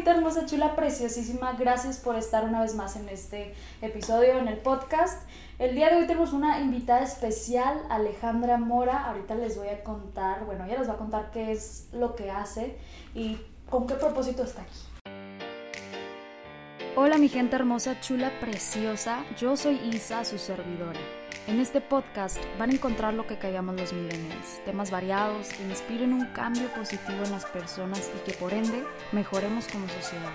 güerita 0.00 0.16
hermosa, 0.16 0.46
chula, 0.46 0.76
preciosísima. 0.76 1.52
Gracias 1.58 1.98
por 1.98 2.16
estar 2.16 2.44
una 2.44 2.62
vez 2.62 2.74
más 2.74 2.96
en 2.96 3.06
este 3.10 3.52
episodio, 3.82 4.38
en 4.38 4.48
el 4.48 4.56
podcast. 4.56 5.28
El 5.58 5.74
día 5.74 5.90
de 5.90 5.96
hoy 5.96 6.06
tenemos 6.06 6.32
una 6.32 6.58
invitada 6.60 7.02
especial, 7.02 7.82
Alejandra 7.90 8.56
Mora. 8.56 9.04
Ahorita 9.04 9.34
les 9.34 9.58
voy 9.58 9.68
a 9.68 9.84
contar, 9.84 10.46
bueno, 10.46 10.64
ella 10.64 10.78
les 10.78 10.88
va 10.88 10.94
a 10.94 10.96
contar 10.96 11.30
qué 11.32 11.52
es 11.52 11.88
lo 11.92 12.14
que 12.16 12.30
hace 12.30 12.78
y 13.14 13.38
con 13.68 13.86
qué 13.86 13.92
propósito 13.92 14.42
está 14.42 14.62
aquí. 14.62 14.80
Hola 16.96 17.18
mi 17.18 17.28
gente 17.28 17.56
hermosa, 17.56 18.00
chula, 18.00 18.32
preciosa. 18.40 19.22
Yo 19.38 19.54
soy 19.54 19.74
Isa, 19.92 20.24
su 20.24 20.38
servidora. 20.38 20.98
En 21.46 21.58
este 21.58 21.80
podcast 21.80 22.38
van 22.58 22.70
a 22.70 22.74
encontrar 22.74 23.14
lo 23.14 23.26
que 23.26 23.36
callamos 23.38 23.74
los 23.78 23.92
millennials, 23.92 24.60
temas 24.64 24.90
variados 24.90 25.48
que 25.48 25.62
inspiren 25.64 26.12
un 26.12 26.26
cambio 26.26 26.68
positivo 26.74 27.24
en 27.24 27.32
las 27.32 27.44
personas 27.46 28.10
y 28.16 28.30
que 28.30 28.36
por 28.36 28.52
ende 28.52 28.84
mejoremos 29.12 29.66
como 29.68 29.88
sociedad. 29.88 30.32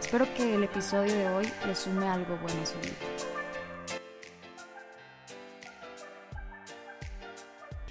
Espero 0.00 0.26
que 0.34 0.54
el 0.54 0.62
episodio 0.62 1.12
de 1.14 1.28
hoy 1.28 1.48
les 1.66 1.78
sume 1.78 2.06
algo 2.06 2.36
bueno 2.42 2.62
a 2.62 2.66
su 2.66 2.78
vida. 2.78 2.94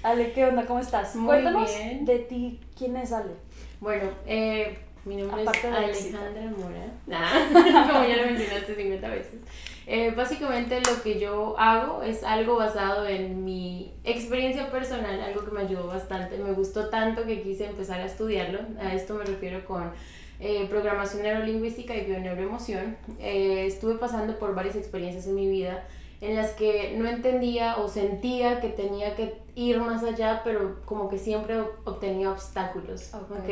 Ale, 0.03 0.31
¿qué 0.33 0.45
onda? 0.45 0.65
¿Cómo 0.65 0.79
estás? 0.79 1.15
Muy 1.15 1.27
Cuéntanos 1.27 1.75
bien. 1.75 2.05
de 2.05 2.19
ti, 2.19 2.61
¿quién 2.77 2.95
es 2.95 3.11
Ale? 3.11 3.33
Bueno, 3.81 4.09
eh, 4.27 4.77
mi 5.03 5.17
nombre 5.17 5.41
Aparte 5.41 5.67
es. 5.67 6.13
Alejandra 6.13 6.43
Mora. 6.57 6.93
Ah, 7.11 7.87
como 7.91 8.07
ya 8.07 8.17
lo 8.17 8.25
mencionaste 8.27 8.75
50 8.75 9.09
veces. 9.09 9.39
Eh, 9.87 10.13
básicamente 10.15 10.79
lo 10.79 11.01
que 11.03 11.19
yo 11.19 11.55
hago 11.59 12.01
es 12.01 12.23
algo 12.23 12.55
basado 12.55 13.07
en 13.07 13.45
mi 13.45 13.93
experiencia 14.03 14.71
personal, 14.71 15.19
algo 15.21 15.45
que 15.45 15.51
me 15.51 15.61
ayudó 15.61 15.87
bastante. 15.87 16.37
Me 16.37 16.53
gustó 16.53 16.89
tanto 16.89 17.25
que 17.25 17.41
quise 17.41 17.65
empezar 17.65 18.01
a 18.01 18.05
estudiarlo. 18.05 18.59
A 18.79 18.93
esto 18.93 19.13
me 19.13 19.23
refiero 19.25 19.63
con 19.65 19.91
eh, 20.39 20.65
programación 20.69 21.23
neurolingüística 21.23 21.95
y 21.95 22.05
bioneuroemoción. 22.05 22.97
Eh, 23.19 23.65
estuve 23.67 23.95
pasando 23.95 24.37
por 24.39 24.55
varias 24.55 24.75
experiencias 24.75 25.27
en 25.27 25.35
mi 25.35 25.47
vida 25.47 25.83
en 26.27 26.35
las 26.35 26.51
que 26.51 26.95
no 26.97 27.07
entendía 27.07 27.77
o 27.77 27.87
sentía 27.87 28.59
que 28.61 28.69
tenía 28.69 29.15
que 29.15 29.33
ir 29.55 29.79
más 29.79 30.03
allá, 30.03 30.41
pero 30.43 30.81
como 30.85 31.07
que 31.09 31.17
siempre 31.17 31.57
ob- 31.59 31.69
obtenía 31.85 32.31
obstáculos, 32.31 33.13
Ok. 33.13 33.31
¿ok? 33.31 33.49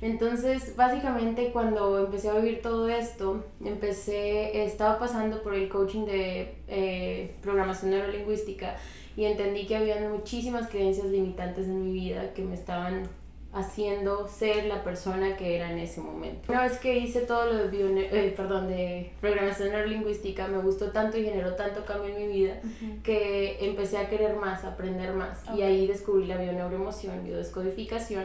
Entonces, 0.00 0.76
básicamente 0.76 1.50
cuando 1.52 1.98
empecé 1.98 2.30
a 2.30 2.34
vivir 2.34 2.62
todo 2.62 2.88
esto, 2.88 3.44
empecé, 3.64 4.64
estaba 4.64 4.98
pasando 4.98 5.42
por 5.42 5.54
el 5.54 5.68
coaching 5.68 6.06
de 6.06 6.54
eh, 6.68 7.34
programación 7.42 7.90
neurolingüística 7.90 8.76
y 9.16 9.24
entendí 9.24 9.66
que 9.66 9.76
había 9.76 10.08
muchísimas 10.08 10.68
creencias 10.68 11.06
limitantes 11.08 11.66
en 11.66 11.84
mi 11.84 11.92
vida 11.92 12.32
que 12.34 12.42
me 12.42 12.54
estaban 12.54 13.08
haciendo 13.54 14.26
ser 14.28 14.64
la 14.64 14.82
persona 14.82 15.36
que 15.36 15.56
era 15.56 15.70
en 15.70 15.78
ese 15.78 16.00
momento. 16.00 16.50
Una 16.52 16.62
vez 16.62 16.78
que 16.78 16.96
hice 16.98 17.20
todo 17.20 17.46
lo 17.52 17.54
de, 17.58 17.70
bione- 17.70 18.08
eh, 18.10 18.32
perdón, 18.36 18.68
de 18.68 19.10
programación 19.20 19.70
neurolingüística, 19.70 20.48
me 20.48 20.58
gustó 20.58 20.90
tanto 20.90 21.18
y 21.18 21.24
generó 21.24 21.54
tanto 21.54 21.84
cambio 21.84 22.14
en 22.16 22.26
mi 22.26 22.32
vida 22.32 22.60
que 23.02 23.58
empecé 23.60 23.98
a 23.98 24.08
querer 24.08 24.36
más, 24.36 24.64
a 24.64 24.68
aprender 24.68 25.12
más. 25.12 25.42
Ok. 25.48 25.56
Y 25.58 25.62
ahí 25.62 25.86
descubrí 25.86 26.26
la 26.26 26.36
bioneuroemoción, 26.38 27.22
biodescodificación. 27.24 28.24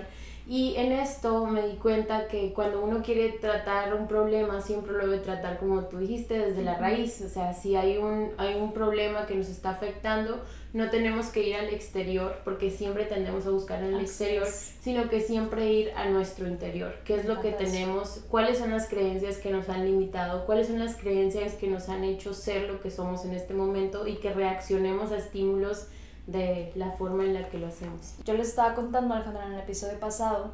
Y 0.50 0.76
en 0.78 0.94
esto 0.94 1.46
me 1.46 1.68
di 1.68 1.76
cuenta 1.76 2.30
que 2.30 2.54
cuando 2.54 2.82
uno 2.82 3.04
quiere 3.04 3.32
tratar 3.32 3.94
un 3.94 4.08
problema, 4.08 4.62
siempre 4.62 4.94
lo 4.94 5.06
debe 5.06 5.18
tratar 5.18 5.60
como 5.60 5.84
tú 5.86 5.98
dijiste, 5.98 6.40
desde 6.40 6.64
la 6.64 6.78
raíz. 6.78 7.22
O 7.22 7.28
sea, 7.28 7.54
si 7.54 7.76
hay 7.76 7.98
un, 7.98 8.32
hay 8.38 8.56
un 8.56 8.72
problema 8.72 9.26
que 9.26 9.36
nos 9.36 9.50
está 9.50 9.72
afectando, 9.72 10.42
no 10.72 10.90
tenemos 10.90 11.28
que 11.28 11.46
ir 11.46 11.56
al 11.58 11.68
exterior, 11.68 12.38
porque 12.46 12.72
siempre 12.72 13.04
tendemos 13.04 13.46
a 13.46 13.50
buscar 13.50 13.80
en 13.80 13.90
el 13.90 13.96
Así 13.96 14.06
exterior, 14.06 14.48
es. 14.48 14.76
sino 14.80 15.10
que 15.10 15.20
siempre 15.20 15.70
ir 15.70 15.92
a 15.98 16.06
nuestro 16.08 16.48
interior. 16.48 16.94
¿Qué 17.04 17.16
es 17.16 17.26
lo 17.26 17.42
que 17.42 17.52
tenemos? 17.52 18.22
¿Cuáles 18.30 18.60
son 18.60 18.72
las 18.72 18.88
creencias 18.88 19.38
que 19.38 19.52
nos 19.52 19.68
han 19.68 19.86
limitado? 19.86 20.46
¿Cuáles 20.46 20.68
son 20.68 20.80
las 20.80 20.96
creencias 20.96 21.56
que 21.56 21.68
nos 21.68 21.90
han 21.90 22.06
hecho 22.06 22.34
ser 22.34 22.70
lo 22.70 22.80
que 22.80 22.90
somos 22.90 23.26
en 23.26 23.34
este 23.34 23.54
momento 23.54 24.08
y 24.08 24.16
que 24.16 24.32
reaccionemos 24.32 25.12
a 25.12 25.18
estímulos 25.18 25.88
de 26.28 26.72
la 26.76 26.92
forma 26.92 27.24
en 27.24 27.34
la 27.34 27.50
que 27.50 27.58
lo 27.58 27.68
hacemos? 27.68 28.16
Yo 28.26 28.34
les 28.36 28.50
estaba 28.50 28.76
contando, 28.76 29.14
Alejandra, 29.14 29.48
en 29.48 29.54
el 29.54 29.60
episodio 29.60 30.00
pasado, 30.00 30.52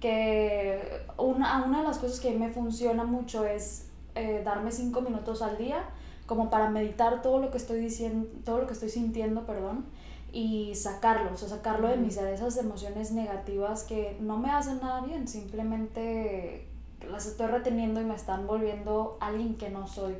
que 0.00 1.02
una, 1.18 1.64
una 1.64 1.80
de 1.80 1.88
las 1.88 1.98
cosas 1.98 2.20
que 2.20 2.32
me 2.32 2.50
funciona 2.50 3.04
mucho 3.04 3.44
es 3.44 3.88
eh, 4.14 4.42
darme 4.44 4.72
cinco 4.72 5.02
minutos 5.02 5.42
al 5.42 5.58
día 5.58 5.84
como 6.26 6.50
para 6.50 6.70
meditar 6.70 7.22
todo 7.22 7.38
lo 7.38 7.50
que 7.50 7.56
estoy 7.56 7.78
diciendo, 7.80 8.28
todo 8.44 8.58
lo 8.58 8.66
que 8.66 8.72
estoy 8.72 8.88
sintiendo, 8.88 9.46
perdón, 9.46 9.84
y 10.32 10.74
sacarlo, 10.74 11.32
o 11.32 11.36
sea, 11.36 11.48
sacarlo 11.48 11.88
de 11.88 11.96
mis 11.96 12.16
de 12.16 12.34
esas 12.34 12.56
emociones 12.56 13.12
negativas 13.12 13.84
que 13.84 14.16
no 14.20 14.36
me 14.36 14.50
hacen 14.50 14.80
nada 14.80 15.00
bien, 15.02 15.28
simplemente 15.28 16.66
las 17.10 17.26
estoy 17.26 17.46
reteniendo 17.46 18.00
y 18.00 18.04
me 18.04 18.14
están 18.14 18.46
volviendo 18.46 19.16
alguien 19.20 19.56
que 19.56 19.70
no 19.70 19.86
soy 19.86 20.14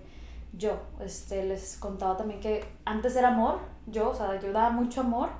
yo. 0.57 0.79
Este, 1.01 1.45
les 1.45 1.77
contaba 1.77 2.17
también 2.17 2.41
que 2.41 2.65
antes 2.85 3.17
era 3.17 3.29
amor, 3.29 3.59
yo, 3.87 4.11
o 4.11 4.15
sea, 4.15 4.41
yo 4.41 4.53
daba 4.53 4.71
mucho 4.71 5.01
amor 5.01 5.31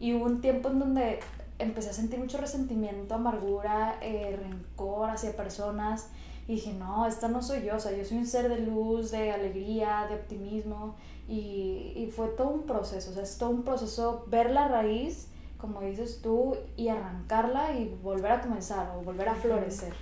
y 0.00 0.14
hubo 0.14 0.26
un 0.26 0.40
tiempo 0.40 0.68
en 0.68 0.78
donde 0.78 1.20
empecé 1.58 1.90
a 1.90 1.92
sentir 1.92 2.18
mucho 2.18 2.38
resentimiento, 2.38 3.14
amargura, 3.14 3.96
eh, 4.00 4.38
rencor 4.40 5.10
hacia 5.10 5.36
personas 5.36 6.08
y 6.46 6.56
dije, 6.56 6.72
no, 6.74 7.06
esta 7.06 7.28
no 7.28 7.42
soy 7.42 7.64
yo, 7.64 7.76
o 7.76 7.80
sea, 7.80 7.96
yo 7.96 8.04
soy 8.04 8.18
un 8.18 8.26
ser 8.26 8.48
de 8.48 8.60
luz, 8.60 9.10
de 9.10 9.32
alegría, 9.32 10.06
de 10.08 10.16
optimismo 10.16 10.96
y, 11.28 11.92
y 11.96 12.10
fue 12.14 12.28
todo 12.28 12.50
un 12.50 12.62
proceso, 12.62 13.10
o 13.10 13.14
sea, 13.14 13.22
es 13.22 13.38
todo 13.38 13.50
un 13.50 13.62
proceso 13.62 14.24
ver 14.28 14.50
la 14.50 14.68
raíz, 14.68 15.28
como 15.58 15.80
dices 15.80 16.20
tú, 16.22 16.56
y 16.76 16.88
arrancarla 16.88 17.78
y 17.78 17.96
volver 18.02 18.32
a 18.32 18.40
comenzar 18.42 18.94
o 18.96 19.02
volver 19.02 19.28
a 19.30 19.34
florecer. 19.34 19.94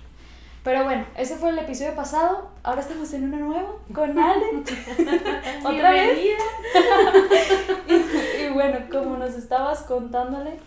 Pero 0.63 0.85
bueno, 0.85 1.05
ese 1.17 1.35
fue 1.35 1.49
el 1.49 1.59
episodio 1.59 1.93
pasado. 1.93 2.49
Ahora 2.63 2.81
estamos 2.81 3.13
en 3.13 3.25
uno 3.25 3.37
nuevo 3.37 3.79
con 3.93 4.17
Ale. 4.17 4.45
¿Otra 5.65 5.91
vez? 5.91 6.19
Y, 7.87 8.43
y 8.43 8.49
bueno, 8.49 8.79
como 8.91 9.17
nos 9.17 9.35
estabas 9.35 9.81
contándole, 9.81 10.57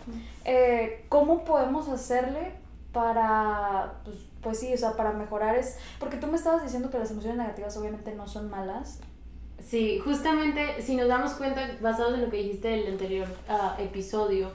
eh, 0.45 1.05
¿cómo 1.09 1.45
podemos 1.45 1.89
hacerle 1.89 2.53
para, 2.93 3.95
pues, 4.05 4.17
pues 4.43 4.61
sí, 4.61 4.73
o 4.73 4.77
sea, 4.77 4.93
para 4.97 5.13
mejorar 5.13 5.57
es... 5.57 5.79
Porque 5.99 6.17
tú 6.19 6.27
me 6.27 6.37
estabas 6.37 6.63
diciendo 6.63 6.91
que 6.91 6.99
las 6.99 7.11
emociones 7.11 7.39
negativas 7.39 7.77
obviamente 7.77 8.15
no 8.15 8.29
son 8.29 8.51
malas. 8.51 9.01
Sí, 9.65 9.99
justamente 9.99 10.81
si 10.83 10.95
nos 10.95 11.09
damos 11.09 11.33
cuenta, 11.33 11.69
basados 11.81 12.15
en 12.15 12.23
lo 12.23 12.31
que 12.31 12.37
dijiste 12.39 12.69
del 12.69 12.87
anterior 12.87 13.29
ah, 13.49 13.77
episodio, 13.79 14.51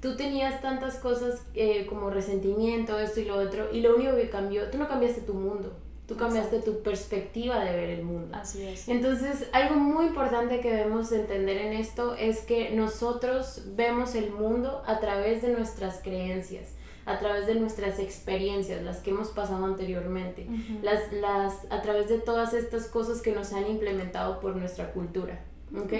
tú 0.00 0.16
tenías 0.16 0.60
tantas 0.62 0.96
cosas 0.96 1.42
eh, 1.54 1.86
como 1.86 2.10
resentimiento, 2.10 2.98
esto 2.98 3.20
y 3.20 3.26
lo 3.26 3.36
otro, 3.36 3.72
y 3.72 3.80
lo 3.80 3.94
único 3.94 4.16
que 4.16 4.30
cambió, 4.30 4.70
tú 4.70 4.78
no 4.78 4.88
cambiaste 4.88 5.20
tu 5.22 5.34
mundo, 5.34 5.76
tú 6.06 6.16
cambiaste 6.16 6.60
tu 6.60 6.82
perspectiva 6.82 7.62
de 7.64 7.76
ver 7.76 7.90
el 7.90 8.02
mundo. 8.02 8.36
Así 8.36 8.62
es. 8.62 8.88
Entonces, 8.88 9.48
algo 9.52 9.76
muy 9.76 10.06
importante 10.06 10.60
que 10.60 10.70
debemos 10.70 11.10
de 11.10 11.20
entender 11.20 11.58
en 11.58 11.72
esto 11.74 12.14
es 12.16 12.40
que 12.40 12.70
nosotros 12.70 13.62
vemos 13.76 14.14
el 14.14 14.30
mundo 14.30 14.82
a 14.86 14.98
través 15.00 15.42
de 15.42 15.52
nuestras 15.52 16.00
creencias, 16.02 16.74
a 17.04 17.18
través 17.18 17.46
de 17.46 17.54
nuestras 17.54 17.98
experiencias, 17.98 18.82
las 18.82 18.98
que 18.98 19.10
hemos 19.10 19.28
pasado 19.28 19.64
anteriormente, 19.64 20.46
las, 20.82 21.12
las, 21.12 21.70
a 21.70 21.82
través 21.82 22.08
de 22.08 22.18
todas 22.18 22.54
estas 22.54 22.86
cosas 22.86 23.20
que 23.20 23.32
nos 23.32 23.52
han 23.52 23.66
implementado 23.68 24.40
por 24.40 24.56
nuestra 24.56 24.92
cultura. 24.92 25.44
¿Ok? 25.76 25.92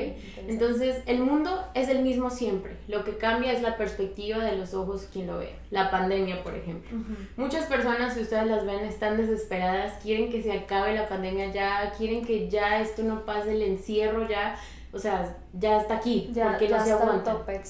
Entonces, 0.49 1.03
el 1.07 1.21
mundo 1.21 1.65
es 1.75 1.89
el 1.89 2.03
mismo 2.03 2.31
siempre. 2.31 2.77
Lo 2.89 3.05
que 3.05 3.17
cambia 3.17 3.53
es 3.53 3.63
la 3.63 3.77
perspectiva 3.77 4.39
de 4.45 4.57
los 4.57 4.75
ojos 4.75 5.09
quien 5.13 5.27
lo 5.27 5.39
ve. 5.39 5.55
La 5.71 5.91
pandemia, 5.91 6.43
por 6.43 6.55
ejemplo. 6.55 6.99
Muchas 7.37 7.67
personas, 7.67 8.15
si 8.15 8.21
ustedes 8.23 8.47
las 8.47 8.65
ven, 8.67 8.81
están 8.85 9.17
desesperadas, 9.17 9.95
quieren 10.03 10.31
que 10.31 10.43
se 10.43 10.53
acabe 10.53 10.95
la 10.95 11.09
pandemia 11.09 11.53
ya, 11.53 11.93
quieren 11.97 12.25
que 12.25 12.49
ya 12.49 12.81
esto 12.81 13.03
no 13.03 13.25
pase, 13.25 13.53
el 13.53 13.63
encierro 13.63 14.29
ya, 14.29 14.57
o 14.93 14.99
sea, 14.99 15.37
ya 15.53 15.81
está 15.81 15.97
aquí, 15.97 16.31
Ya, 16.33 16.49
porque 16.49 16.67
ya 16.69 16.81
se 16.81 16.93
aguanta. 16.93 17.33
tope. 17.33 17.61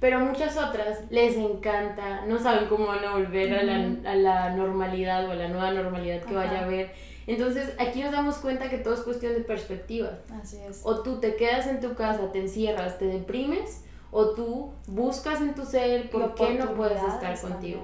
Pero 0.00 0.20
muchas 0.20 0.56
otras 0.56 1.00
les 1.10 1.36
encanta, 1.36 2.24
no 2.26 2.38
saben 2.38 2.68
cómo 2.68 2.86
van 2.86 3.04
a 3.04 3.12
volver 3.14 3.52
a, 3.54 3.62
la, 3.64 4.10
a 4.12 4.14
la 4.14 4.50
normalidad 4.50 5.26
o 5.26 5.32
a 5.32 5.34
la 5.34 5.48
nueva 5.48 5.72
normalidad 5.72 6.22
que 6.22 6.34
vaya 6.34 6.60
a 6.60 6.64
haber. 6.64 7.07
Entonces, 7.28 7.74
aquí 7.78 8.02
nos 8.02 8.12
damos 8.12 8.36
cuenta 8.36 8.70
que 8.70 8.78
todo 8.78 8.94
es 8.94 9.00
cuestión 9.00 9.34
de 9.34 9.40
perspectiva. 9.40 10.18
Así 10.40 10.56
es. 10.56 10.80
O 10.82 11.02
tú 11.02 11.20
te 11.20 11.36
quedas 11.36 11.66
en 11.66 11.80
tu 11.80 11.94
casa, 11.94 12.32
te 12.32 12.40
encierras, 12.40 12.98
te 12.98 13.04
deprimes, 13.04 13.84
o 14.10 14.30
tú 14.30 14.72
buscas 14.86 15.40
en 15.40 15.54
tu 15.54 15.64
ser 15.64 16.10
por 16.10 16.34
qué 16.34 16.54
no 16.54 16.74
puedes 16.74 17.02
estar 17.02 17.38
contigo. 17.38 17.82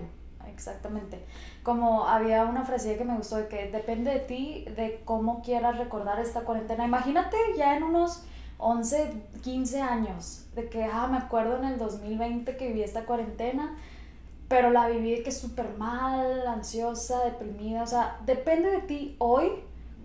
Exactamente. 0.48 1.24
Como 1.62 2.06
había 2.06 2.44
una 2.44 2.64
frase 2.64 2.96
que 2.96 3.04
me 3.04 3.16
gustó 3.16 3.36
de 3.36 3.48
que 3.48 3.70
depende 3.70 4.12
de 4.12 4.20
ti 4.20 4.64
de 4.76 5.02
cómo 5.04 5.42
quieras 5.42 5.78
recordar 5.78 6.20
esta 6.20 6.40
cuarentena. 6.42 6.84
Imagínate 6.84 7.36
ya 7.56 7.76
en 7.76 7.82
unos 7.82 8.24
11, 8.58 9.12
15 9.42 9.80
años 9.80 10.46
de 10.54 10.68
que, 10.68 10.84
ah, 10.84 11.08
me 11.10 11.18
acuerdo 11.18 11.58
en 11.58 11.64
el 11.64 11.78
2020 11.78 12.56
que 12.56 12.68
viví 12.68 12.82
esta 12.82 13.04
cuarentena, 13.04 13.76
pero 14.54 14.70
la 14.70 14.86
viví 14.86 15.20
que 15.24 15.32
súper 15.32 15.76
mal, 15.78 16.46
ansiosa, 16.46 17.24
deprimida. 17.24 17.82
O 17.82 17.86
sea, 17.88 18.20
depende 18.24 18.70
de 18.70 18.82
ti 18.82 19.16
hoy 19.18 19.50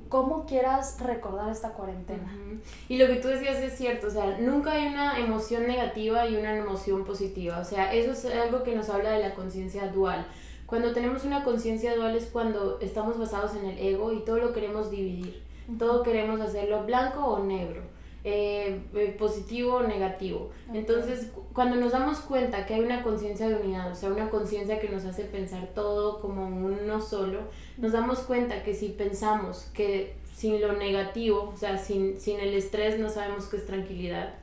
cómo 0.10 0.48
quieras 0.48 1.00
recordar 1.00 1.52
esta 1.52 1.74
cuarentena. 1.74 2.24
Ujú. 2.34 2.60
Y 2.88 2.98
lo 2.98 3.06
que 3.06 3.18
tú 3.18 3.28
decías 3.28 3.58
es 3.58 3.78
cierto, 3.78 4.08
o 4.08 4.10
sea, 4.10 4.40
nunca 4.40 4.72
hay 4.72 4.88
una 4.88 5.20
emoción 5.20 5.68
negativa 5.68 6.28
y 6.28 6.36
una 6.36 6.58
emoción 6.58 7.06
positiva, 7.06 7.60
o 7.60 7.64
sea, 7.64 7.94
eso 7.94 8.12
es 8.14 8.26
algo 8.26 8.64
que 8.64 8.76
nos 8.76 8.90
habla 8.90 9.12
de 9.12 9.20
la 9.20 9.36
conciencia 9.36 9.88
dual. 9.90 10.26
Cuando 10.66 10.94
tenemos 10.94 11.26
una 11.26 11.44
conciencia 11.44 11.96
dual 11.96 12.16
es 12.16 12.26
cuando 12.26 12.80
estamos 12.82 13.20
basados 13.20 13.54
en 13.54 13.66
el 13.66 13.78
ego 13.78 14.12
y 14.14 14.26
todo 14.26 14.40
lo 14.40 14.52
queremos 14.52 14.90
dividir. 14.90 15.44
Todo 15.78 16.02
queremos 16.02 16.42
hacerlo 16.42 16.86
blanco 16.86 17.24
o 17.24 17.44
negro. 17.44 17.84
Eh, 18.26 18.82
eh, 18.96 19.16
positivo 19.18 19.76
o 19.76 19.84
negativo. 19.84 20.50
Entonces, 20.74 21.32
cuando 21.54 21.78
nos 21.78 21.94
damos 21.94 22.20
cuenta 22.20 22.66
que 22.66 22.74
hay 22.74 22.82
una 22.82 23.02
conciencia 23.02 23.48
de 23.48 23.56
unidad, 23.56 23.90
o 23.94 23.96
sea, 23.96 24.10
una 24.10 24.30
conciencia 24.30 24.78
que 24.82 24.90
nos 24.90 25.06
hace 25.06 25.24
pensar 25.24 25.70
todo 25.74 26.20
como 26.20 26.46
uno 26.48 27.00
solo, 27.00 27.44
nos 27.78 27.94
damos 27.94 28.20
cuenta 28.20 28.62
que 28.62 28.74
si 28.74 28.90
pensamos 28.90 29.70
que 29.74 30.18
sin 30.36 30.60
lo 30.60 30.74
negativo, 30.74 31.52
o 31.54 31.58
sea, 31.58 31.78
sin, 31.78 32.20
sin 32.20 32.42
el 32.42 32.54
estrés 32.54 33.00
no 33.00 33.10
sabemos 33.10 33.46
qué 33.46 33.56
es 33.56 33.66
tranquilidad. 33.66 34.34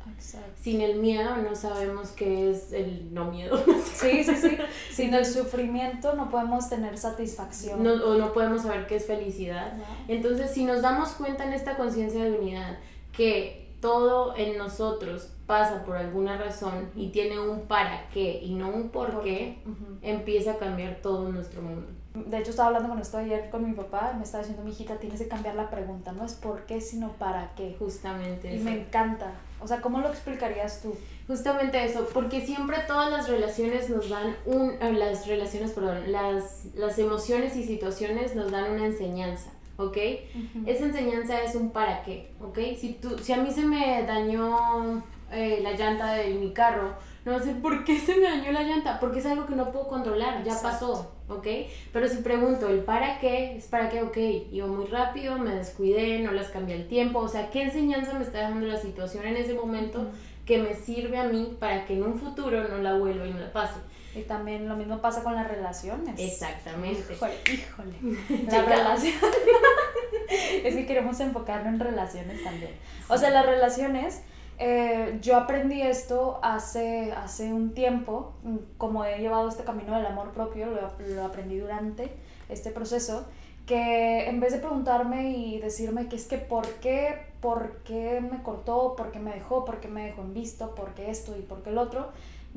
Sin 0.58 0.80
el 0.80 0.98
miedo 0.98 1.36
no 1.36 1.54
sabemos 1.54 2.12
qué 2.12 2.50
es 2.50 2.72
el 2.72 3.12
no 3.12 3.30
miedo. 3.30 3.62
sí, 3.84 4.24
sí, 4.24 4.36
sí. 4.36 4.56
Sin 4.90 5.12
el 5.12 5.26
sufrimiento 5.26 6.14
no 6.14 6.30
podemos 6.30 6.70
tener 6.70 6.96
satisfacción. 6.96 7.82
No, 7.82 7.92
o 7.92 8.16
no 8.16 8.32
podemos 8.32 8.62
saber 8.62 8.86
qué 8.86 8.96
es 8.96 9.06
felicidad. 9.06 9.74
Entonces, 10.08 10.50
si 10.50 10.64
nos 10.64 10.80
damos 10.80 11.10
cuenta 11.10 11.44
en 11.44 11.52
esta 11.52 11.76
conciencia 11.76 12.24
de 12.24 12.38
unidad 12.38 12.78
que 13.12 13.65
todo 13.86 14.36
en 14.36 14.58
nosotros 14.58 15.28
pasa 15.46 15.84
por 15.84 15.96
alguna 15.96 16.36
razón 16.36 16.90
y 16.96 17.10
tiene 17.10 17.38
un 17.38 17.68
para 17.68 18.08
qué 18.08 18.40
y 18.42 18.52
no 18.56 18.68
un 18.68 18.88
por, 18.88 19.22
qué, 19.22 19.58
empieza 20.02 20.54
a 20.54 20.56
cambiar 20.56 20.96
todo 20.96 21.30
nuestro 21.30 21.62
mundo. 21.62 21.86
De 22.14 22.38
hecho, 22.38 22.50
estaba 22.50 22.66
hablando 22.66 22.88
con 22.88 22.98
esto 22.98 23.18
ayer 23.18 23.48
con 23.48 23.64
mi 23.64 23.76
papá, 23.76 24.12
me 24.16 24.24
estaba 24.24 24.42
diciendo, 24.42 24.64
mi 24.64 24.72
hijita, 24.72 24.96
tienes 24.96 25.20
que 25.20 25.28
cambiar 25.28 25.54
la 25.54 25.70
pregunta, 25.70 26.10
no 26.10 26.24
es 26.24 26.32
por 26.32 26.66
qué, 26.66 26.80
sino 26.80 27.12
para 27.12 27.54
qué. 27.54 27.76
Justamente. 27.78 28.52
Y 28.52 28.58
me 28.58 28.80
encanta. 28.80 29.34
O 29.60 29.68
sea, 29.68 29.80
¿cómo 29.80 30.00
lo 30.00 30.08
explicarías 30.08 30.82
tú? 30.82 30.96
Justamente 31.28 31.84
eso, 31.84 32.08
porque 32.12 32.44
siempre 32.44 32.78
todas 32.88 33.12
las 33.12 33.28
relaciones 33.28 33.88
nos 33.88 34.08
dan 34.08 34.34
un, 34.46 34.72
eh, 34.80 34.92
las 34.94 35.28
relaciones, 35.28 35.70
perdón, 35.70 36.10
las, 36.10 36.74
las 36.74 36.98
emociones 36.98 37.54
y 37.54 37.62
situaciones 37.62 38.34
nos 38.34 38.50
dan 38.50 38.72
una 38.72 38.86
enseñanza. 38.86 39.52
¿Ok? 39.76 39.96
Esa 40.66 40.86
enseñanza 40.86 41.42
es 41.42 41.54
un 41.54 41.70
para 41.70 42.02
qué, 42.02 42.30
¿ok? 42.40 42.58
Si, 42.78 42.94
tú, 42.94 43.18
si 43.18 43.32
a 43.32 43.38
mí 43.38 43.50
se 43.50 43.62
me 43.62 44.02
dañó 44.04 45.02
eh, 45.32 45.60
la 45.62 45.72
llanta 45.72 46.14
de 46.14 46.34
mi 46.34 46.52
carro, 46.52 46.94
no 47.24 47.32
va 47.32 47.38
a 47.38 47.42
ser 47.42 47.60
¿por 47.60 47.84
qué 47.84 47.98
se 47.98 48.14
me 48.16 48.22
dañó 48.22 48.52
la 48.52 48.62
llanta? 48.62 49.00
Porque 49.00 49.18
es 49.18 49.26
algo 49.26 49.46
que 49.46 49.56
no 49.56 49.72
puedo 49.72 49.88
controlar, 49.88 50.44
ya 50.44 50.60
pasó, 50.62 51.12
¿ok? 51.28 51.46
Pero 51.92 52.08
si 52.08 52.18
pregunto 52.18 52.68
el 52.68 52.80
para 52.80 53.18
qué, 53.18 53.56
es 53.56 53.66
para 53.66 53.88
qué, 53.88 54.02
ok, 54.02 54.16
iba 54.52 54.66
muy 54.66 54.86
rápido, 54.86 55.36
me 55.38 55.54
descuidé, 55.54 56.20
no 56.20 56.32
las 56.32 56.48
cambié 56.50 56.76
el 56.76 56.86
tiempo, 56.86 57.18
o 57.18 57.28
sea, 57.28 57.50
¿qué 57.50 57.62
enseñanza 57.62 58.14
me 58.14 58.24
está 58.24 58.38
dejando 58.38 58.66
la 58.66 58.78
situación 58.78 59.26
en 59.26 59.36
ese 59.36 59.54
momento 59.54 60.06
que 60.44 60.58
me 60.58 60.74
sirve 60.74 61.18
a 61.18 61.24
mí 61.24 61.56
para 61.58 61.84
que 61.84 61.94
en 61.94 62.04
un 62.04 62.18
futuro 62.18 62.68
no 62.68 62.78
la 62.78 62.94
vuelva 62.94 63.26
y 63.26 63.32
no 63.32 63.40
la 63.40 63.52
pase? 63.52 63.80
Y 64.16 64.22
también 64.22 64.68
lo 64.68 64.76
mismo 64.76 65.00
pasa 65.00 65.22
con 65.22 65.34
las 65.34 65.46
relaciones. 65.46 66.18
Exactamente. 66.18 67.12
Híjole, 67.12 67.34
híjole. 67.52 68.44
La 68.50 68.62
relación. 68.62 69.14
es 70.64 70.74
que 70.74 70.86
queremos 70.86 71.20
enfocarnos 71.20 71.74
en 71.74 71.80
relaciones 71.80 72.42
también. 72.42 72.72
O 73.08 73.18
sea, 73.18 73.30
las 73.30 73.44
relaciones 73.44 74.22
eh, 74.58 75.18
yo 75.20 75.36
aprendí 75.36 75.82
esto 75.82 76.40
hace, 76.42 77.12
hace 77.12 77.52
un 77.52 77.74
tiempo, 77.74 78.32
mm, 78.42 78.56
como 78.78 79.04
he 79.04 79.18
llevado 79.18 79.48
este 79.48 79.64
camino 79.64 79.94
del 79.94 80.06
amor 80.06 80.32
propio, 80.32 80.66
lo, 80.66 80.92
lo, 81.14 81.24
aprendí 81.24 81.58
durante 81.58 82.10
este 82.48 82.70
proceso, 82.70 83.26
que 83.66 84.28
en 84.28 84.40
vez 84.40 84.52
de 84.52 84.60
preguntarme 84.60 85.36
y 85.36 85.60
decirme 85.60 86.08
que 86.08 86.16
es 86.16 86.26
que 86.26 86.38
por 86.38 86.66
qué, 86.76 87.26
por 87.40 87.82
qué 87.84 88.20
me 88.20 88.42
cortó, 88.42 88.96
por 88.96 89.10
qué 89.10 89.18
me 89.18 89.34
dejó, 89.34 89.64
por 89.64 89.80
qué 89.80 89.88
me 89.88 90.04
dejó 90.06 90.22
en 90.22 90.32
visto, 90.32 90.74
por 90.74 90.94
qué 90.94 91.10
esto 91.10 91.36
y 91.36 91.42
por 91.42 91.62
qué 91.62 91.70
el 91.70 91.78
otro, 91.78 92.12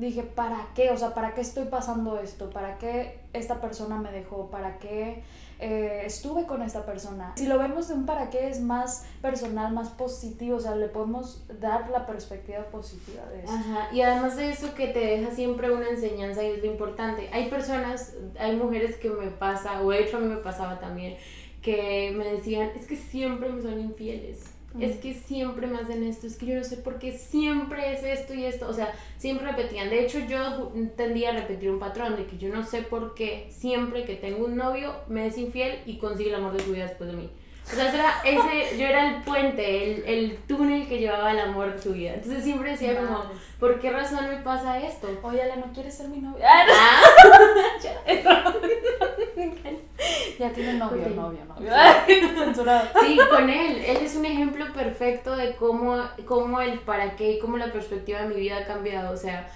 dije, 0.06 0.22
¿para 0.22 0.68
qué? 0.74 0.90
O 0.90 0.96
sea, 0.96 1.14
¿para 1.14 1.34
qué 1.34 1.40
estoy 1.40 1.64
pasando 1.66 2.18
esto? 2.18 2.50
¿Para 2.50 2.78
qué 2.78 3.20
esta 3.32 3.60
persona 3.60 3.96
me 3.96 4.10
dejó? 4.10 4.50
¿Para 4.50 4.78
qué 4.78 5.22
eh, 5.62 6.04
estuve 6.06 6.46
con 6.46 6.62
esta 6.62 6.86
persona. 6.86 7.34
Si 7.36 7.46
lo 7.46 7.58
vemos 7.58 7.88
de 7.88 7.94
un 7.94 8.06
para 8.06 8.30
qué 8.30 8.48
es 8.48 8.62
más 8.62 9.04
personal, 9.20 9.74
más 9.74 9.90
positivo, 9.90 10.56
o 10.56 10.60
sea, 10.60 10.74
le 10.74 10.88
podemos 10.88 11.44
dar 11.60 11.90
la 11.90 12.06
perspectiva 12.06 12.64
positiva 12.70 13.22
de 13.26 13.44
eso. 13.44 13.52
Ajá, 13.52 13.90
y 13.92 14.00
además 14.00 14.36
de 14.36 14.48
eso 14.50 14.74
que 14.74 14.86
te 14.86 15.00
deja 15.00 15.30
siempre 15.32 15.70
una 15.70 15.90
enseñanza 15.90 16.42
y 16.42 16.52
es 16.52 16.60
lo 16.60 16.66
importante. 16.66 17.28
Hay 17.30 17.50
personas, 17.50 18.14
hay 18.38 18.56
mujeres 18.56 18.96
que 18.96 19.10
me 19.10 19.26
pasa, 19.26 19.82
o 19.82 19.90
de 19.90 20.00
hecho 20.00 20.16
a 20.16 20.20
mí 20.20 20.28
me 20.28 20.36
pasaba 20.36 20.80
también, 20.80 21.18
que 21.60 22.14
me 22.16 22.24
decían, 22.24 22.70
es 22.74 22.86
que 22.86 22.96
siempre 22.96 23.50
me 23.50 23.60
son 23.60 23.78
infieles 23.78 24.49
es 24.78 24.98
que 24.98 25.14
siempre 25.14 25.66
me 25.66 25.78
hacen 25.78 26.04
esto, 26.04 26.26
es 26.26 26.36
que 26.36 26.46
yo 26.46 26.54
no 26.54 26.64
sé 26.64 26.76
por 26.76 26.98
qué 26.98 27.12
siempre 27.12 27.92
es 27.92 28.04
esto 28.04 28.34
y 28.34 28.44
esto, 28.44 28.68
o 28.68 28.72
sea, 28.72 28.92
siempre 29.16 29.50
repetían. 29.50 29.90
De 29.90 30.04
hecho, 30.04 30.20
yo 30.20 30.72
tendía 30.96 31.30
a 31.30 31.32
repetir 31.32 31.70
un 31.70 31.80
patrón 31.80 32.16
de 32.16 32.26
que 32.26 32.38
yo 32.38 32.48
no 32.50 32.64
sé 32.64 32.82
por 32.82 33.14
qué 33.14 33.48
siempre 33.50 34.04
que 34.04 34.14
tengo 34.14 34.44
un 34.44 34.56
novio 34.56 34.94
me 35.08 35.26
es 35.26 35.38
infiel 35.38 35.80
y 35.86 35.98
consigue 35.98 36.30
el 36.30 36.36
amor 36.36 36.52
de 36.52 36.62
su 36.62 36.72
vida 36.72 36.86
después 36.86 37.10
de 37.10 37.16
mí. 37.16 37.30
O 37.66 37.72
sea, 37.72 37.92
era 37.92 38.20
ese, 38.24 38.78
yo 38.78 38.86
era 38.86 39.08
el 39.08 39.22
puente, 39.22 39.92
el, 39.92 40.04
el 40.04 40.36
túnel 40.48 40.88
que 40.88 40.98
llevaba 40.98 41.30
al 41.30 41.38
amor 41.38 41.72
de 41.72 41.80
su 41.80 41.92
vida. 41.92 42.14
Entonces 42.14 42.42
siempre 42.42 42.72
decía 42.72 42.98
como, 42.98 43.22
¿por 43.60 43.78
qué 43.78 43.90
razón 43.90 44.28
me 44.28 44.38
pasa 44.38 44.80
esto? 44.80 45.08
Oye, 45.22 45.42
Ale, 45.42 45.56
¿no 45.56 45.72
quieres 45.72 45.96
ser 45.96 46.08
mi 46.08 46.18
novia? 46.18 46.48
Ah, 46.48 47.02
ya 50.38 50.52
tiene 50.52 50.74
novio, 50.74 51.08
novio, 51.14 51.44
novio. 51.46 51.70
Censurado. 52.44 52.88
Sí, 53.00 53.18
con 53.30 53.48
él. 53.48 53.82
Él 53.84 53.98
es 53.98 54.16
un 54.16 54.24
ejemplo 54.24 54.72
perfecto 54.72 55.36
de 55.36 55.56
cómo, 55.56 55.96
cómo 56.26 56.60
el 56.60 56.80
para 56.80 57.16
qué 57.16 57.32
y 57.32 57.38
cómo 57.38 57.56
la 57.56 57.72
perspectiva 57.72 58.22
de 58.22 58.28
mi 58.28 58.36
vida 58.36 58.58
ha 58.58 58.66
cambiado. 58.66 59.12
O 59.12 59.16
sea, 59.16 59.48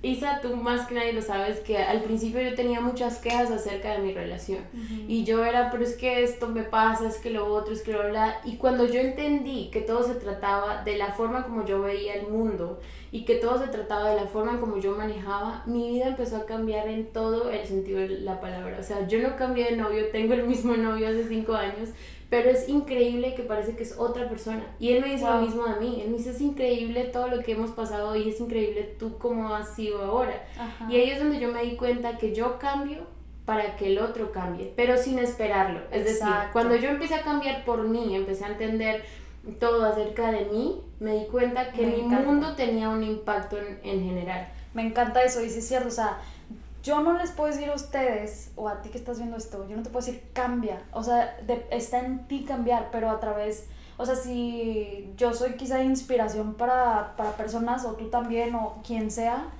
Isa, 0.00 0.40
tú 0.40 0.54
más 0.54 0.86
que 0.86 0.94
nadie 0.94 1.12
lo 1.12 1.22
sabes 1.22 1.58
que 1.58 1.78
al 1.78 2.02
principio 2.02 2.40
yo 2.40 2.54
tenía 2.54 2.80
muchas 2.80 3.18
quejas 3.18 3.50
acerca 3.50 3.92
de 3.92 3.98
mi 3.98 4.12
relación. 4.12 4.60
Y 5.08 5.24
yo 5.24 5.44
era, 5.44 5.72
pero 5.72 5.82
es 5.82 5.96
que 5.96 6.22
esto 6.22 6.48
me 6.48 6.62
pasa, 6.62 7.08
es 7.08 7.16
que 7.16 7.30
lo 7.30 7.52
otro, 7.52 7.74
es 7.74 7.82
que 7.82 7.92
lo 7.92 8.08
bla. 8.08 8.40
Y 8.44 8.56
cuando 8.58 8.86
yo 8.86 9.00
entendí 9.00 9.70
que 9.72 9.80
todo 9.80 10.04
se 10.04 10.14
trataba 10.14 10.84
de 10.84 10.96
la 10.96 11.12
forma 11.12 11.42
como 11.42 11.64
yo 11.64 11.82
veía 11.82 12.14
el 12.14 12.28
mundo 12.28 12.80
y 13.10 13.24
que 13.24 13.36
todo 13.36 13.58
se 13.58 13.68
trataba 13.68 14.10
de 14.10 14.16
la 14.16 14.26
forma 14.26 14.60
como 14.60 14.78
yo 14.78 14.96
manejaba, 14.96 15.62
mi 15.66 15.88
vida 15.90 16.08
empezó 16.08 16.36
a 16.36 16.46
cambiar 16.46 16.88
en 16.88 17.06
todo 17.06 17.50
el 17.50 17.66
sentido 17.66 18.00
de 18.00 18.08
la 18.20 18.40
palabra. 18.40 18.78
O 18.78 18.82
sea, 18.82 19.06
yo 19.06 19.20
no 19.20 19.36
cambié 19.36 19.70
de 19.70 19.76
novio, 19.76 20.08
tengo 20.12 20.34
el 20.34 20.44
mismo 20.44 20.76
novio 20.76 21.08
hace 21.08 21.26
cinco 21.26 21.54
años, 21.54 21.90
pero 22.30 22.50
es 22.50 22.68
increíble 22.68 23.34
que 23.34 23.42
parece 23.42 23.74
que 23.74 23.82
es 23.82 23.98
otra 23.98 24.28
persona. 24.28 24.62
Y 24.78 24.92
él 24.92 25.00
me 25.00 25.12
dice 25.12 25.24
lo 25.24 25.40
mismo 25.40 25.64
a 25.64 25.76
mí. 25.76 26.02
Él 26.02 26.10
me 26.10 26.18
dice, 26.18 26.30
es 26.30 26.40
increíble 26.42 27.04
todo 27.04 27.28
lo 27.28 27.42
que 27.42 27.52
hemos 27.52 27.70
pasado 27.70 28.14
y 28.16 28.28
es 28.28 28.38
increíble 28.38 28.96
tú 28.98 29.16
cómo 29.16 29.54
has 29.54 29.74
sido 29.74 30.02
ahora. 30.02 30.44
Y 30.90 30.96
ahí 30.96 31.10
es 31.10 31.18
donde 31.18 31.40
yo 31.40 31.50
me 31.50 31.62
di 31.62 31.76
cuenta 31.76 32.18
que 32.18 32.34
yo 32.34 32.58
cambio 32.58 33.06
para 33.46 33.76
que 33.76 33.86
el 33.86 33.98
otro 33.98 34.30
cambie, 34.30 34.74
pero 34.76 34.98
sin 34.98 35.18
esperarlo. 35.18 35.80
Es 35.90 36.04
decir, 36.04 36.28
cuando 36.52 36.76
yo 36.76 36.90
empecé 36.90 37.14
a 37.14 37.22
cambiar 37.22 37.64
por 37.64 37.88
mí, 37.88 38.14
empecé 38.14 38.44
a 38.44 38.48
entender 38.48 39.02
todo 39.52 39.84
acerca 39.84 40.30
de 40.30 40.46
mí, 40.46 40.82
me 41.00 41.14
di 41.14 41.26
cuenta 41.26 41.72
que 41.72 41.86
mi 41.86 42.02
mundo 42.02 42.54
tenía 42.54 42.88
un 42.88 43.02
impacto 43.02 43.56
en, 43.58 43.80
en 43.82 44.04
general. 44.04 44.48
Me 44.74 44.82
encanta 44.82 45.22
eso, 45.22 45.42
y 45.42 45.50
sí 45.50 45.58
es 45.58 45.68
cierto, 45.68 45.88
o 45.88 45.92
sea, 45.92 46.18
yo 46.82 47.00
no 47.00 47.12
les 47.18 47.32
puedo 47.32 47.52
decir 47.52 47.68
a 47.68 47.74
ustedes 47.74 48.52
o 48.56 48.68
a 48.68 48.80
ti 48.80 48.88
que 48.88 48.98
estás 48.98 49.18
viendo 49.18 49.36
esto, 49.36 49.66
yo 49.68 49.76
no 49.76 49.82
te 49.82 49.90
puedo 49.90 50.04
decir 50.04 50.22
cambia, 50.32 50.82
o 50.92 51.02
sea, 51.02 51.36
está 51.70 52.00
en 52.00 52.26
ti 52.28 52.44
cambiar, 52.44 52.88
pero 52.90 53.10
a 53.10 53.20
través, 53.20 53.66
o 53.96 54.06
sea, 54.06 54.14
si 54.14 55.12
yo 55.16 55.34
soy 55.34 55.54
quizá 55.54 55.82
inspiración 55.82 56.54
para, 56.54 57.14
para 57.16 57.32
personas 57.36 57.84
o 57.84 57.92
tú 57.92 58.08
también 58.08 58.54
o 58.54 58.80
quien 58.86 59.10
sea, 59.10 59.50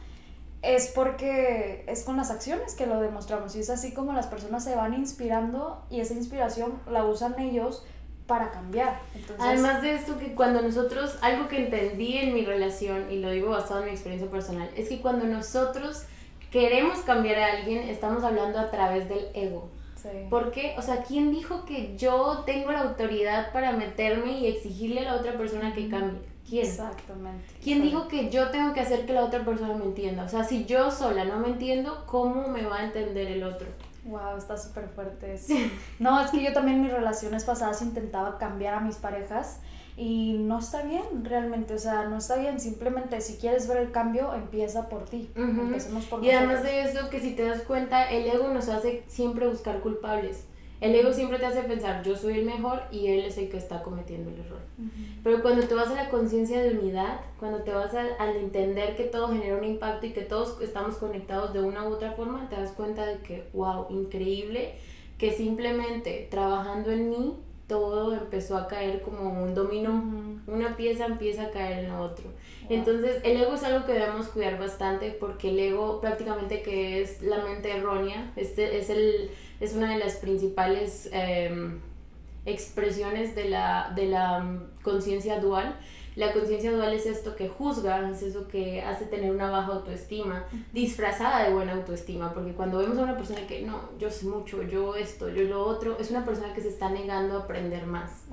es 0.63 0.89
porque 0.89 1.85
es 1.87 2.03
con 2.03 2.17
las 2.17 2.31
acciones 2.31 2.75
que 2.75 2.87
lo 2.87 3.01
demostramos 3.01 3.55
y 3.57 3.61
es 3.61 3.71
así 3.71 3.93
como 3.93 4.13
las 4.13 4.27
personas 4.27 4.65
se 4.65 4.75
van 4.75 4.95
inspirando 4.95 5.83
y 5.91 6.01
esa 6.01 6.15
inspiración 6.15 6.81
la 6.91 7.05
usan 7.05 7.39
ellos 7.39 7.85
para 8.29 8.53
cambiar. 8.53 9.01
Además 9.39 9.83
de 9.83 9.95
esto, 9.95 10.19
que 10.19 10.35
cuando 10.35 10.63
nosotros, 10.63 11.19
algo 11.23 11.49
que 11.49 11.65
entendí 11.65 12.19
en 12.19 12.35
mi 12.35 12.45
relación, 12.45 13.11
y 13.11 13.19
lo 13.19 13.31
digo 13.31 13.51
basado 13.51 13.81
en 13.81 13.87
mi 13.87 13.93
experiencia 13.93 14.31
personal, 14.31 14.69
es 14.77 14.89
que 14.91 15.01
cuando 15.01 15.25
nosotros 15.25 16.05
queremos 16.53 16.99
cambiar 17.01 17.39
a 17.39 17.53
alguien, 17.57 17.89
estamos 17.89 18.23
hablando 18.23 18.61
a 18.61 18.71
través 18.71 19.09
del 19.09 19.27
ego. 19.35 19.71
Sí. 19.97 20.11
Porque, 20.31 20.77
o 20.79 20.83
sea, 20.83 21.03
¿quién 21.03 21.33
dijo 21.33 21.65
que 21.65 21.97
yo 21.97 22.45
tengo 22.47 22.71
la 22.71 22.83
autoridad 22.83 23.51
para 23.53 23.73
meterme 23.73 24.39
y 24.39 24.47
exigirle 24.47 25.01
a 25.01 25.13
la 25.13 25.15
otra 25.17 25.33
persona 25.33 25.75
que 25.75 25.89
cambie? 25.89 26.21
¿Quién? 26.49 26.67
Exactamente. 26.67 27.45
¿Quién 27.63 27.83
dijo 27.83 28.09
que 28.09 28.31
yo 28.31 28.51
tengo 28.51 28.73
que 28.75 28.81
hacer 28.81 29.07
que 29.07 29.13
la 29.13 29.25
otra 29.25 29.45
persona 29.45 29.75
me 29.75 29.85
entienda? 29.85 30.25
O 30.25 30.29
sea, 30.29 30.45
si 30.45 30.67
yo 30.67 30.91
sola 30.91 31.25
no 31.25 31.41
me 31.41 31.49
entiendo, 31.49 32.05
¿cómo 32.07 32.49
me 32.49 32.63
va 32.65 32.81
a 32.81 32.85
entender 32.85 33.27
el 33.29 33.43
otro? 33.43 33.67
Wow, 34.09 34.39
está 34.39 34.57
súper 34.57 34.89
fuerte 34.89 35.35
eso. 35.35 35.55
No, 35.99 36.21
es 36.21 36.31
que 36.31 36.43
yo 36.43 36.53
también 36.53 36.79
en 36.79 36.85
mis 36.85 36.93
relaciones 36.93 37.45
pasadas 37.45 37.83
intentaba 37.83 38.39
cambiar 38.39 38.75
a 38.75 38.81
mis 38.81 38.97
parejas 38.97 39.61
y 39.97 40.35
no 40.39 40.61
está 40.61 40.83
bien 40.83 41.03
realmente, 41.25 41.75
o 41.75 41.79
sea, 41.79 42.05
no 42.05 42.19
está 42.19 42.37
bien, 42.37 42.61
simplemente 42.61 43.21
si 43.21 43.37
quieres 43.37 43.67
ver 43.67 43.79
el 43.79 43.91
cambio, 43.91 44.33
empieza 44.33 44.89
por 44.89 45.05
ti, 45.05 45.31
Y 46.23 46.31
además 46.31 46.63
de 46.63 46.83
eso, 46.83 47.11
que 47.11 47.21
si 47.21 47.35
te 47.35 47.45
das 47.45 47.63
cuenta, 47.63 48.09
el 48.09 48.29
ego 48.29 48.49
nos 48.49 48.69
hace 48.69 49.03
siempre 49.09 49.49
buscar 49.49 49.81
culpables. 49.81 50.45
El 50.81 50.95
ego 50.95 51.13
siempre 51.13 51.39
te 51.39 51.47
hace 51.47 51.63
pensar, 51.63 52.05
yo 52.05 52.15
soy 52.15 52.39
el 52.39 52.45
mejor 52.45 52.83
y 52.93 53.09
él 53.09 53.25
es 53.25 53.37
el 53.37 53.49
que 53.49 53.57
está 53.57 53.83
cometiendo 53.83 54.31
el 54.31 54.39
error. 54.39 54.61
Pero 55.25 55.43
cuando 55.43 55.67
te 55.67 55.75
vas 55.75 55.89
a 55.89 55.95
la 55.95 56.09
conciencia 56.09 56.63
de 56.63 56.79
unidad, 56.79 57.21
cuando 57.41 57.63
te 57.63 57.73
vas 57.73 57.93
al 57.95 58.37
entender 58.37 58.95
que 58.95 59.05
todo 59.05 59.29
genera 59.29 59.57
un 59.57 59.65
impacto 59.65 60.07
y 60.07 60.13
que 60.13 60.23
todos 60.23 60.61
estamos 60.63 60.97
conectados 60.97 61.53
de 61.53 61.61
una 61.61 61.89
u 61.89 61.93
otra 61.93 62.13
forma, 62.13 62.49
te 62.49 62.57
das 62.57 62.71
cuenta 62.73 63.07
de 63.07 63.19
que, 63.19 63.49
wow, 63.53 63.87
increíble, 63.91 64.75
que 65.19 65.33
simplemente 65.33 66.29
trabajando 66.31 66.93
en 66.93 67.11
mí, 67.11 67.37
todo 67.67 68.15
empezó 68.15 68.57
a 68.57 68.67
caer 68.67 69.03
como 69.03 69.43
un 69.45 69.55
dominó. 69.55 70.03
Una 70.47 70.77
pieza 70.77 71.05
empieza 71.05 71.45
a 71.45 71.51
caer 71.51 71.81
en 71.81 71.89
la 71.89 72.01
otra. 72.01 72.25
Entonces, 72.71 73.21
el 73.25 73.37
ego 73.37 73.55
es 73.55 73.63
algo 73.63 73.85
que 73.85 73.93
debemos 73.93 74.29
cuidar 74.29 74.59
bastante 74.59 75.11
porque 75.11 75.51
el 75.51 75.59
ego 75.59 76.01
prácticamente 76.01 76.63
que 76.63 77.03
es 77.03 77.21
la 77.21 77.45
mente 77.45 77.71
errónea, 77.71 78.33
este 78.37 78.79
es 78.79 78.89
el 78.89 79.31
es 79.61 79.75
una 79.75 79.93
de 79.93 79.99
las 79.99 80.17
principales 80.17 81.09
em, 81.13 81.81
expresiones 82.47 83.35
de 83.35 83.49
la, 83.49 83.93
de 83.95 84.07
la 84.07 84.41
mm, 84.41 84.83
conciencia 84.83 85.41
dual. 85.41 85.77
La 86.17 86.33
conciencia 86.33 86.73
dual 86.73 86.93
es 86.95 87.07
esto 87.07 87.37
que 87.37 87.49
juzga, 87.49 88.11
es 88.11 88.23
eso 88.23 88.49
que 88.49 88.83
hace 88.83 89.05
tener 89.05 89.31
una 89.31 89.51
baja 89.51 89.75
autoestima, 89.75 90.47
disfrazada 90.73 91.45
de 91.45 91.55
buena 91.55 91.75
autoestima, 91.75 92.35
porque 92.35 92.55
cuando 92.55 92.79
vemos 92.79 92.99
a 92.99 93.03
una 93.03 93.17
persona 93.17 93.47
que 93.47 93.63
no, 93.63 93.91
yo 94.01 94.11
sé 94.11 94.27
mucho, 94.27 94.65
yo 94.65 94.97
esto, 94.97 95.29
yo 95.29 95.45
lo 95.45 95.65
otro, 95.65 95.97
es 96.01 96.11
una 96.11 96.25
persona 96.25 96.55
que 96.55 96.61
se 96.61 96.71
está 96.71 96.91
negando 96.91 97.37
a 97.37 97.43
aprender 97.43 97.87
más 97.87 98.25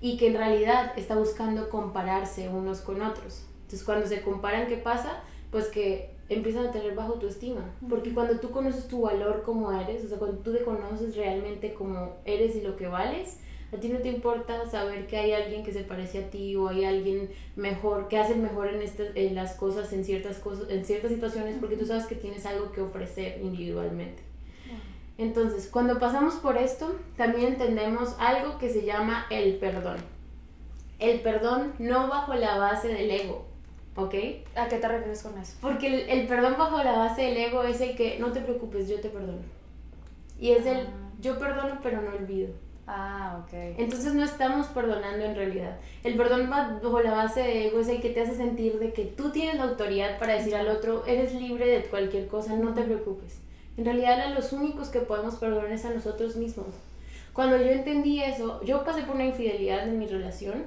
y 0.00 0.16
que 0.18 0.28
en 0.28 0.36
realidad 0.36 0.92
está 0.96 1.16
buscando 1.16 1.68
compararse 1.68 2.48
unos 2.48 2.80
con 2.80 3.02
otros. 3.02 3.42
Entonces 3.62 3.82
cuando 3.82 4.06
se 4.06 4.22
comparan, 4.22 4.68
¿qué 4.68 4.76
pasa? 4.76 5.24
Pues 5.50 5.68
que 5.68 6.16
empiezan 6.28 6.66
a 6.66 6.72
tener 6.72 6.94
bajo 6.94 7.14
tu 7.14 7.26
estima. 7.26 7.62
Porque 7.88 8.12
cuando 8.12 8.38
tú 8.40 8.50
conoces 8.50 8.88
tu 8.88 9.02
valor 9.02 9.42
como 9.42 9.72
eres, 9.72 10.04
o 10.04 10.08
sea, 10.08 10.18
cuando 10.18 10.38
tú 10.38 10.52
te 10.52 10.64
conoces 10.64 11.16
realmente 11.16 11.74
como 11.74 12.16
eres 12.24 12.56
y 12.56 12.62
lo 12.62 12.76
que 12.76 12.88
vales, 12.88 13.38
a 13.72 13.78
ti 13.78 13.88
no 13.88 13.98
te 13.98 14.08
importa 14.08 14.68
saber 14.68 15.06
que 15.06 15.16
hay 15.16 15.32
alguien 15.32 15.64
que 15.64 15.72
se 15.72 15.82
parece 15.82 16.24
a 16.24 16.30
ti 16.30 16.54
o 16.54 16.68
hay 16.68 16.84
alguien 16.84 17.30
mejor, 17.56 18.08
que 18.08 18.18
hace 18.18 18.36
mejor 18.36 18.68
en, 18.68 18.80
este, 18.80 19.26
en 19.26 19.34
las 19.34 19.54
cosas, 19.54 19.92
en 19.92 20.04
ciertas, 20.04 20.38
cosas, 20.38 20.70
en 20.70 20.84
ciertas 20.84 21.10
situaciones, 21.10 21.56
porque 21.58 21.76
tú 21.76 21.84
sabes 21.84 22.06
que 22.06 22.14
tienes 22.14 22.46
algo 22.46 22.70
que 22.72 22.80
ofrecer 22.80 23.40
individualmente. 23.42 24.22
Entonces, 25.18 25.68
cuando 25.68 25.98
pasamos 25.98 26.34
por 26.34 26.58
esto, 26.58 26.94
también 27.16 27.54
entendemos 27.54 28.14
algo 28.18 28.58
que 28.58 28.68
se 28.68 28.84
llama 28.84 29.26
el 29.30 29.56
perdón. 29.56 29.96
El 30.98 31.20
perdón 31.20 31.72
no 31.78 32.08
bajo 32.08 32.34
la 32.34 32.58
base 32.58 32.88
del 32.88 33.10
ego, 33.10 33.46
¿Ok? 33.96 34.14
¿A 34.54 34.68
qué 34.68 34.76
te 34.76 34.88
refieres 34.88 35.22
con 35.22 35.38
eso? 35.38 35.56
Porque 35.60 36.12
el, 36.12 36.26
perdón 36.26 36.54
bajo 36.58 36.82
la 36.82 36.98
base 36.98 37.22
del 37.22 37.36
ego 37.36 37.62
es 37.62 37.80
el 37.80 37.96
que 37.96 38.18
no 38.18 38.32
te 38.32 38.40
preocupes, 38.40 38.88
yo 38.88 39.00
te 39.00 39.08
perdono. 39.08 39.38
Y 40.38 40.50
es 40.50 40.66
el 40.66 40.86
ah. 40.86 41.10
yo 41.20 41.38
perdono 41.38 41.78
pero 41.82 42.02
no 42.02 42.14
olvido. 42.14 42.50
Ah, 42.86 43.42
ok. 43.42 43.52
Entonces 43.78 44.14
no 44.14 44.22
estamos 44.22 44.66
perdonando 44.68 45.24
en 45.24 45.34
realidad. 45.34 45.78
El 46.04 46.14
perdón 46.14 46.48
bajo 46.48 47.00
la 47.00 47.12
base 47.12 47.40
de 47.40 47.68
ego 47.68 47.80
es 47.80 47.88
el 47.88 48.00
que 48.00 48.10
te 48.10 48.20
hace 48.20 48.36
sentir 48.36 48.78
de 48.78 48.92
que 48.92 49.06
tú 49.06 49.30
tienes 49.30 49.56
la 49.56 49.64
autoridad 49.64 50.18
para 50.18 50.34
decir 50.34 50.54
al 50.54 50.68
otro, 50.68 51.04
eres 51.06 51.34
libre 51.34 51.66
de 51.66 51.82
cualquier 51.84 52.28
cosa, 52.28 52.54
no 52.54 52.74
te 52.74 52.82
preocupes. 52.82 53.40
En 53.76 53.84
realidad 53.84 54.20
a 54.20 54.30
los 54.30 54.52
únicos 54.52 54.88
que 54.88 55.00
podemos 55.00 55.36
perdonar 55.36 55.72
es 55.72 55.84
a 55.84 55.90
nosotros 55.90 56.36
mismos. 56.36 56.68
Cuando 57.32 57.56
yo 57.56 57.70
entendí 57.70 58.22
eso, 58.22 58.62
yo 58.62 58.84
pasé 58.84 59.02
por 59.02 59.16
una 59.16 59.26
infidelidad 59.26 59.88
en 59.88 59.98
mi 59.98 60.06
relación 60.06 60.64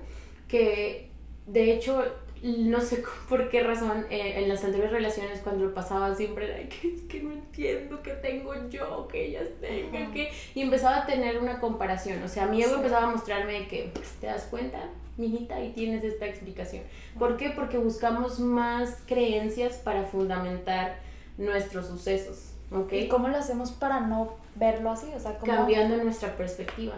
que 0.48 1.10
de 1.48 1.74
hecho 1.74 2.04
no 2.44 2.82
sé 2.82 3.04
por 3.30 3.50
qué 3.50 3.64
razón 3.64 4.06
eh, 4.10 4.42
en 4.42 4.50
las 4.50 4.64
anteriores 4.64 4.94
relaciones 4.94 5.42
cuando 5.42 5.66
lo 5.66 5.74
pasaba 5.74 6.16
siempre 6.16 6.46
era 6.46 6.70
que 6.70 7.08
que 7.08 7.22
no 7.24 7.34
entiendo 7.34 8.02
que 8.02 8.12
tengo 8.12 8.54
yo, 8.70 9.08
que 9.08 9.28
ellas 9.28 9.48
tengan, 9.60 10.14
que... 10.14 10.32
Y 10.56 10.62
empezaba 10.62 11.00
a 11.00 11.06
tener 11.06 11.40
una 11.40 11.60
comparación, 11.60 12.22
o 12.24 12.28
sea, 12.28 12.46
mi 12.46 12.62
ego 12.62 12.76
empezaba 12.76 13.08
a 13.08 13.12
mostrarme 13.12 13.68
que, 13.68 13.92
¿te 14.22 14.28
das 14.28 14.44
cuenta? 14.44 14.80
Mijita, 15.18 15.62
y 15.62 15.72
tienes 15.74 16.04
esta 16.04 16.28
explicación. 16.28 16.84
¿Por 17.18 17.36
qué? 17.36 17.50
Porque 17.50 17.78
buscamos 17.78 18.40
más 18.40 19.00
creencias 19.06 19.78
para 19.78 20.04
fundamentar 20.04 21.00
nuestros 21.38 21.88
sucesos, 21.88 22.54
¿ok? 22.72 22.94
¿Y 22.94 23.08
cómo 23.08 23.28
lo 23.28 23.38
hacemos 23.38 23.72
para 23.72 24.02
no 24.02 24.38
verlo 24.56 24.92
así? 24.92 25.08
O 25.16 25.20
sea, 25.20 25.38
Cambiando 25.40 25.98
nuestra 26.04 26.38
perspectiva. 26.38 26.96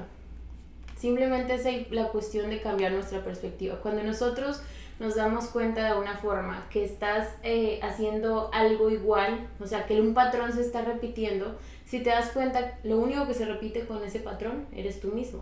Simplemente 0.97 1.55
es 1.55 1.91
la 1.91 2.09
cuestión 2.09 2.51
de 2.51 2.61
cambiar 2.61 2.91
nuestra 2.91 3.23
perspectiva. 3.23 3.79
Cuando 3.81 4.03
nosotros 4.03 4.61
nos 5.01 5.15
damos 5.15 5.47
cuenta 5.47 5.91
de 5.91 5.99
una 5.99 6.15
forma 6.15 6.67
que 6.69 6.85
estás 6.85 7.29
eh, 7.41 7.79
haciendo 7.81 8.51
algo 8.53 8.91
igual, 8.91 9.47
o 9.59 9.65
sea, 9.65 9.87
que 9.87 9.99
un 9.99 10.13
patrón 10.13 10.53
se 10.53 10.61
está 10.61 10.83
repitiendo, 10.83 11.57
si 11.85 12.01
te 12.01 12.11
das 12.11 12.29
cuenta, 12.29 12.77
lo 12.83 12.99
único 12.99 13.25
que 13.25 13.33
se 13.33 13.45
repite 13.45 13.87
con 13.87 14.03
ese 14.03 14.19
patrón 14.19 14.67
eres 14.71 15.01
tú 15.01 15.07
mismo. 15.07 15.41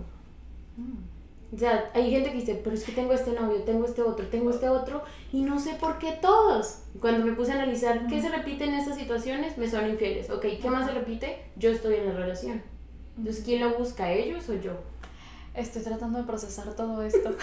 Mm. 0.78 1.54
O 1.54 1.58
sea, 1.58 1.92
hay 1.94 2.10
gente 2.10 2.32
que 2.32 2.38
dice, 2.38 2.62
pero 2.64 2.74
es 2.74 2.86
que 2.86 2.94
tengo 2.94 3.12
este 3.12 3.34
novio, 3.34 3.64
tengo 3.64 3.84
este 3.84 4.02
otro, 4.02 4.28
tengo 4.28 4.50
este 4.50 4.70
otro, 4.70 5.04
y 5.34 5.42
no 5.42 5.60
sé 5.60 5.74
por 5.74 6.00
qué 6.00 6.14
todos. 6.22 6.84
Cuando 7.02 7.26
me 7.26 7.34
puse 7.34 7.52
a 7.52 7.56
analizar 7.56 8.08
qué 8.08 8.22
se 8.22 8.30
repite 8.30 8.64
en 8.64 8.76
estas 8.76 8.98
situaciones, 8.98 9.58
me 9.58 9.70
son 9.70 9.90
infieles. 9.90 10.30
Ok, 10.30 10.46
¿qué 10.62 10.70
más 10.70 10.88
se 10.88 10.94
repite? 10.94 11.44
Yo 11.58 11.72
estoy 11.72 11.96
en 11.96 12.06
la 12.06 12.14
relación. 12.14 12.62
Entonces, 13.18 13.44
¿quién 13.44 13.60
lo 13.60 13.78
busca, 13.78 14.10
ellos 14.10 14.48
o 14.48 14.54
yo? 14.54 14.72
Estoy 15.60 15.82
tratando 15.82 16.20
de 16.20 16.24
procesar 16.24 16.74
todo 16.74 17.02
esto. 17.04 17.36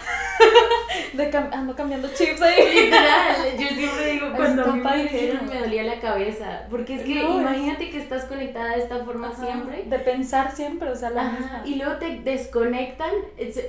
de 1.13 1.37
ando 1.53 1.77
cambiando 1.77 2.09
chips 2.09 2.41
ahí. 2.41 2.85
Literal, 2.85 3.59
yo 3.59 3.69
siempre 3.69 4.13
digo, 4.13 4.29
cuando 4.35 4.75
me 4.75 5.03
dijeron 5.03 5.47
me 5.47 5.61
dolía 5.61 5.83
la 5.83 6.01
cabeza. 6.01 6.63
Porque 6.71 6.95
es 6.95 7.03
que 7.03 7.23
imagínate 7.23 7.91
que 7.91 7.99
estás 7.99 8.25
conectada 8.25 8.77
de 8.77 8.83
esta 8.83 9.05
forma 9.05 9.35
siempre. 9.35 9.85
De 9.85 9.99
pensar 9.99 10.55
siempre, 10.57 10.89
o 10.89 10.97
sea, 10.97 11.11
la 11.11 11.25
misma. 11.25 11.63
Y 11.67 11.75
luego 11.75 11.97
te 11.97 12.21
desconectan, 12.21 13.11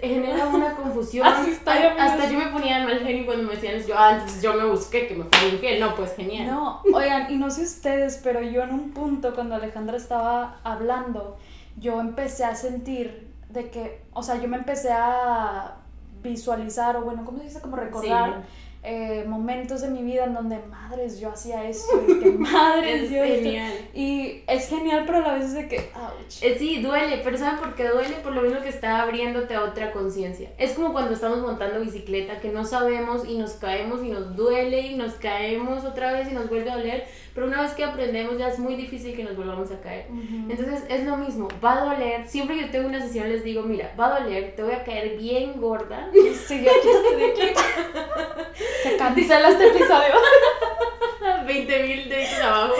genera 0.01 0.47
una 0.53 0.75
confusión. 0.75 1.27
hasta 1.27 2.29
yo 2.29 2.39
me 2.39 2.47
ponía 2.47 2.83
mal 2.85 2.99
genio 2.99 3.25
cuando 3.25 3.43
me 3.43 3.55
decían, 3.55 3.83
yo, 3.85 3.95
ah, 3.97 4.25
yo 4.41 4.53
me 4.53 4.65
busqué 4.65 5.07
que 5.07 5.15
me 5.15 5.25
fuera 5.25 5.47
infiel. 5.47 5.79
No, 5.81 5.93
pues 5.95 6.15
genial. 6.15 6.47
No, 6.47 6.81
oigan, 6.93 7.31
y 7.31 7.37
no 7.37 7.49
sé 7.49 7.63
ustedes, 7.63 8.19
pero 8.23 8.41
yo 8.41 8.63
en 8.63 8.71
un 8.71 8.91
punto 8.91 9.35
cuando 9.35 9.55
Alejandra 9.55 9.97
estaba 9.97 10.59
hablando, 10.63 11.37
yo 11.75 11.99
empecé 11.99 12.45
a 12.45 12.55
sentir 12.55 13.26
de 13.49 13.69
que, 13.69 14.01
o 14.13 14.23
sea, 14.23 14.41
yo 14.41 14.47
me 14.47 14.57
empecé 14.57 14.91
a 14.91 15.77
visualizar, 16.21 16.95
o 16.97 17.01
bueno, 17.01 17.23
¿cómo 17.25 17.39
se 17.39 17.45
dice? 17.45 17.61
Como 17.61 17.75
recordar 17.75 18.43
eh, 18.83 19.25
momentos 19.27 19.81
de 19.81 19.89
mi 19.89 20.01
vida 20.01 20.25
en 20.25 20.33
donde, 20.33 20.59
madres, 20.69 21.19
yo 21.19 21.29
hacía 21.29 21.67
eso, 21.67 21.87
y 22.07 22.19
que 22.19 22.31
madres, 22.37 23.03
es 23.03 23.09
genial. 23.09 23.73
Y 23.93 24.43
es 24.47 24.69
genial, 24.69 25.03
pero 25.05 25.17
a 25.17 25.21
la 25.21 25.33
vez 25.33 25.45
es 25.45 25.53
de 25.55 25.67
que, 25.67 25.77
ouch. 25.95 26.41
Eh, 26.41 26.55
sí, 26.57 26.81
duele, 26.81 27.19
pero 27.23 27.37
¿saben 27.37 27.59
por 27.59 27.75
qué 27.75 27.87
duele? 27.87 28.15
Por 28.23 28.33
lo 28.33 28.43
mismo 28.43 28.61
que 28.61 28.69
está 28.69 29.01
abriéndote 29.01 29.55
a 29.55 29.63
otra 29.63 29.91
conciencia. 29.91 30.51
Es 30.57 30.73
como 30.73 30.93
cuando 30.93 31.13
estamos 31.13 31.39
montando 31.39 31.79
bicicleta, 31.79 32.39
que 32.39 32.49
no 32.49 32.63
sabemos 32.63 33.27
y 33.27 33.37
nos 33.37 33.53
caemos 33.53 34.03
y 34.03 34.09
nos 34.09 34.35
duele 34.35 34.81
y 34.81 34.95
nos 34.95 35.15
caemos 35.15 35.83
otra 35.83 36.13
vez 36.13 36.31
y 36.31 36.33
nos 36.33 36.47
vuelve 36.47 36.71
a 36.71 36.77
doler 36.77 37.07
pero 37.37 37.45
una 37.45 37.61
vez 37.61 37.73
que 37.73 37.83
aprendemos 37.83 38.35
ya 38.35 38.47
es 38.47 38.57
muy 38.57 38.73
difícil 38.73 39.15
que 39.15 39.23
nos 39.23 39.37
volvamos 39.37 39.69
a 39.69 39.79
caer. 39.79 40.07
Entonces 40.49 40.83
es 40.89 41.05
lo 41.05 41.17
mismo, 41.17 41.47
va 41.63 41.73
a 41.73 41.85
doler. 41.85 42.27
Siempre 42.27 42.55
que 42.55 42.63
yo 42.63 42.71
tengo 42.71 42.87
una 42.87 42.99
sesión 42.99 43.29
les 43.29 43.43
digo, 43.43 43.61
mira, 43.61 43.93
va 43.95 44.07
a 44.07 44.19
doler, 44.21 44.55
te 44.55 44.63
voy 44.63 44.73
a 44.73 44.83
caer 44.83 45.19
bien 45.19 45.61
gorda. 45.61 46.09
Sí, 46.47 46.57
quítate 46.57 47.15
de 47.15 47.25
aquí. 47.25 47.59
Se 48.81 48.97
cancela 48.97 49.49
este 49.49 49.67
episodio. 49.67 50.15
20 51.45 51.83
mil 51.83 52.09
deditos 52.09 52.39
abajo. 52.39 52.73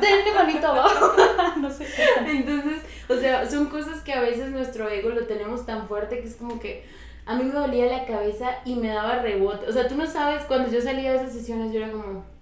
Denle 0.00 0.32
manito 0.32 0.64
abajo. 0.68 1.12
no 1.56 1.68
sé 1.68 1.84
qué. 1.84 2.30
Entonces, 2.30 2.82
o 3.08 3.16
sea, 3.16 3.50
son 3.50 3.66
cosas 3.66 4.00
que 4.02 4.12
a 4.12 4.20
veces 4.20 4.48
nuestro 4.50 4.88
ego 4.88 5.08
lo 5.08 5.26
tenemos 5.26 5.66
tan 5.66 5.88
fuerte 5.88 6.20
que 6.20 6.28
es 6.28 6.36
como 6.36 6.60
que 6.60 6.84
a 7.26 7.34
mí 7.34 7.42
me 7.42 7.54
dolía 7.54 7.86
la 7.86 8.06
cabeza 8.06 8.60
y 8.64 8.76
me 8.76 8.90
daba 8.90 9.22
rebote. 9.22 9.66
O 9.66 9.72
sea, 9.72 9.88
tú 9.88 9.96
no 9.96 10.06
sabes, 10.06 10.44
cuando 10.44 10.70
yo 10.70 10.80
salía 10.80 11.10
de 11.10 11.16
esas 11.16 11.32
sesiones 11.32 11.72
yo 11.72 11.80
era 11.80 11.90
como 11.90 12.32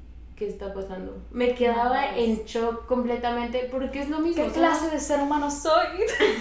¿qué 0.43 0.49
está 0.49 0.75
pasando? 0.75 1.23
Me 1.31 1.55
quedaba 1.55 2.17
en 2.17 2.45
shock 2.45 2.87
completamente 2.87 3.69
porque 3.71 4.01
es 4.01 4.11
lo 4.11 4.19
mismo. 4.19 4.45
¿Qué 4.45 4.51
clase 4.51 4.91
de 4.91 4.99
ser 4.99 5.21
humano 5.21 5.49
soy? 5.49 5.87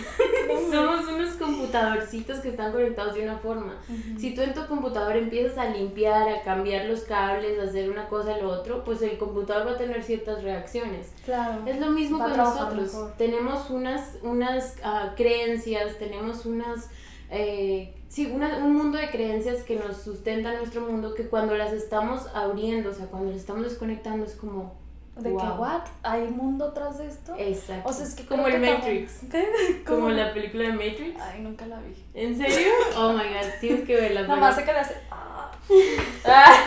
somos 0.72 1.06
unos 1.08 1.36
computadorcitos 1.36 2.40
que 2.40 2.50
están 2.50 2.72
conectados 2.72 3.14
de 3.14 3.22
una 3.22 3.38
forma. 3.38 3.78
Si 4.18 4.34
tú 4.34 4.42
en 4.42 4.56
tu 4.56 4.66
computador 4.66 5.16
empiezas 5.18 5.56
a 5.60 5.70
limpiar, 5.70 6.28
a 6.30 6.42
cambiar 6.42 6.86
los 6.86 7.02
cables, 7.02 7.60
a 7.60 7.70
hacer 7.70 7.92
una 7.92 8.08
cosa 8.08 8.36
y 8.36 8.42
lo 8.42 8.50
otro, 8.50 8.84
pues 8.84 9.04
el 9.04 9.20
computador 9.20 9.68
va 9.68 9.72
a 9.74 9.78
tener 9.78 10.02
ciertas 10.02 10.42
reacciones. 10.42 11.14
Claro. 11.24 11.62
Es 11.68 11.80
lo 11.80 11.92
mismo 11.92 12.18
con 12.18 12.36
nosotros. 12.36 12.96
Tenemos 13.20 13.70
unas, 13.70 14.18
unas 14.24 14.78
uh, 14.84 15.16
creencias, 15.16 16.00
tenemos 16.00 16.48
unas... 16.48 16.90
Eh, 17.34 17.94
sí, 18.10 18.26
un 18.26 18.76
mundo 18.76 18.98
de 18.98 19.10
creencias 19.10 19.64
que 19.64 19.78
nos 19.78 19.98
sustentan 19.98 20.58
nuestro 20.58 20.82
mundo 20.82 21.16
que 21.16 21.28
cuando 21.28 21.56
las 21.56 21.72
estamos 21.72 22.28
abriendo, 22.36 22.90
o 22.90 22.94
sea, 22.94 23.06
cuando 23.06 23.32
las 23.32 23.40
estamos 23.40 23.64
desconectando 23.64 24.26
es 24.26 24.36
como... 24.36 24.80
¿De 25.16 25.30
que, 25.30 25.36
what? 25.36 25.82
¿Hay 26.04 26.28
mundo 26.28 26.72
tras 26.74 26.98
de 26.98 27.08
esto? 27.08 27.36
Exacto. 27.38 27.90
O 27.90 27.94
sea, 27.94 28.06
es 28.06 28.16
que 28.16 28.26
como 28.26 28.48
el 28.48 28.60
Matrix. 28.60 29.20
¿Qué? 29.32 29.84
Como 29.86 30.10
la 30.10 30.34
película 30.34 30.64
de 30.64 30.74
Matrix. 30.74 31.22
Ay, 31.22 31.42
nunca 31.42 31.66
la 31.68 31.80
vi. 31.80 31.94
¿En 32.14 32.38
serio? 32.38 32.72
Oh 32.98 33.14
my 33.14 33.20
god, 33.20 33.50
tienes 33.60 33.86
que 33.86 33.96
verla. 33.96 34.24
Mamá 34.24 34.54
se 34.54 34.64
que 34.64 34.74
le 34.74 34.80
hace... 34.80 34.96
Ah. 35.10 35.52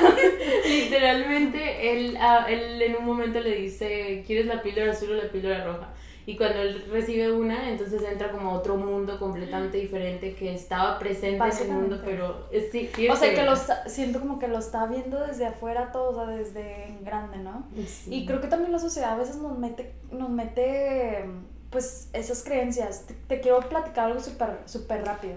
Literalmente, 0.67 1.93
él, 1.93 2.19
él 2.49 2.83
en 2.83 2.97
un 2.97 3.05
momento 3.05 3.41
le 3.41 3.55
dice, 3.57 4.23
¿quieres 4.27 4.47
la 4.47 4.63
píldora 4.63 4.93
azul 4.93 5.11
o 5.11 5.15
la 5.15 5.31
píldora 5.31 5.65
roja? 5.65 5.89
Y 6.27 6.37
cuando 6.37 6.61
él 6.61 6.87
recibe 6.91 7.31
una, 7.33 7.71
entonces 7.71 8.03
entra 8.03 8.31
como 8.31 8.51
a 8.51 8.55
otro 8.55 8.77
mundo 8.77 9.19
completamente 9.19 9.77
diferente 9.77 10.35
que 10.35 10.55
estaba 10.55 10.99
presente 10.99 11.37
en 11.37 11.43
ese 11.51 11.65
mundo, 11.67 12.01
pero 12.05 12.49
es, 12.51 12.71
sí, 12.73 12.91
O 13.11 13.17
sea, 13.17 13.35
que 13.35 13.43
lo 13.43 13.55
siento 13.87 14.21
como 14.21 14.39
que 14.39 14.49
lo 14.49 14.59
está 14.59 14.87
viendo 14.87 15.21
desde 15.27 15.47
afuera 15.47 15.93
todo, 15.93 16.11
o 16.11 16.15
sea, 16.15 16.35
desde 16.35 16.97
grande, 17.03 17.39
¿no? 17.39 17.67
Y 18.07 18.25
creo 18.25 18.41
que 18.41 18.47
también 18.47 18.73
la 18.73 18.79
sociedad 18.79 19.13
a 19.13 19.17
veces 19.17 19.37
nos 19.37 19.59
mete, 19.59 19.93
nos 20.11 20.31
mete 20.31 21.25
pues 21.71 22.09
esas 22.13 22.43
creencias. 22.43 23.05
Te, 23.27 23.41
quiero 23.41 23.61
platicar 23.61 24.07
algo 24.07 24.21
súper 24.21 24.61
super 24.65 25.05
rápido. 25.05 25.35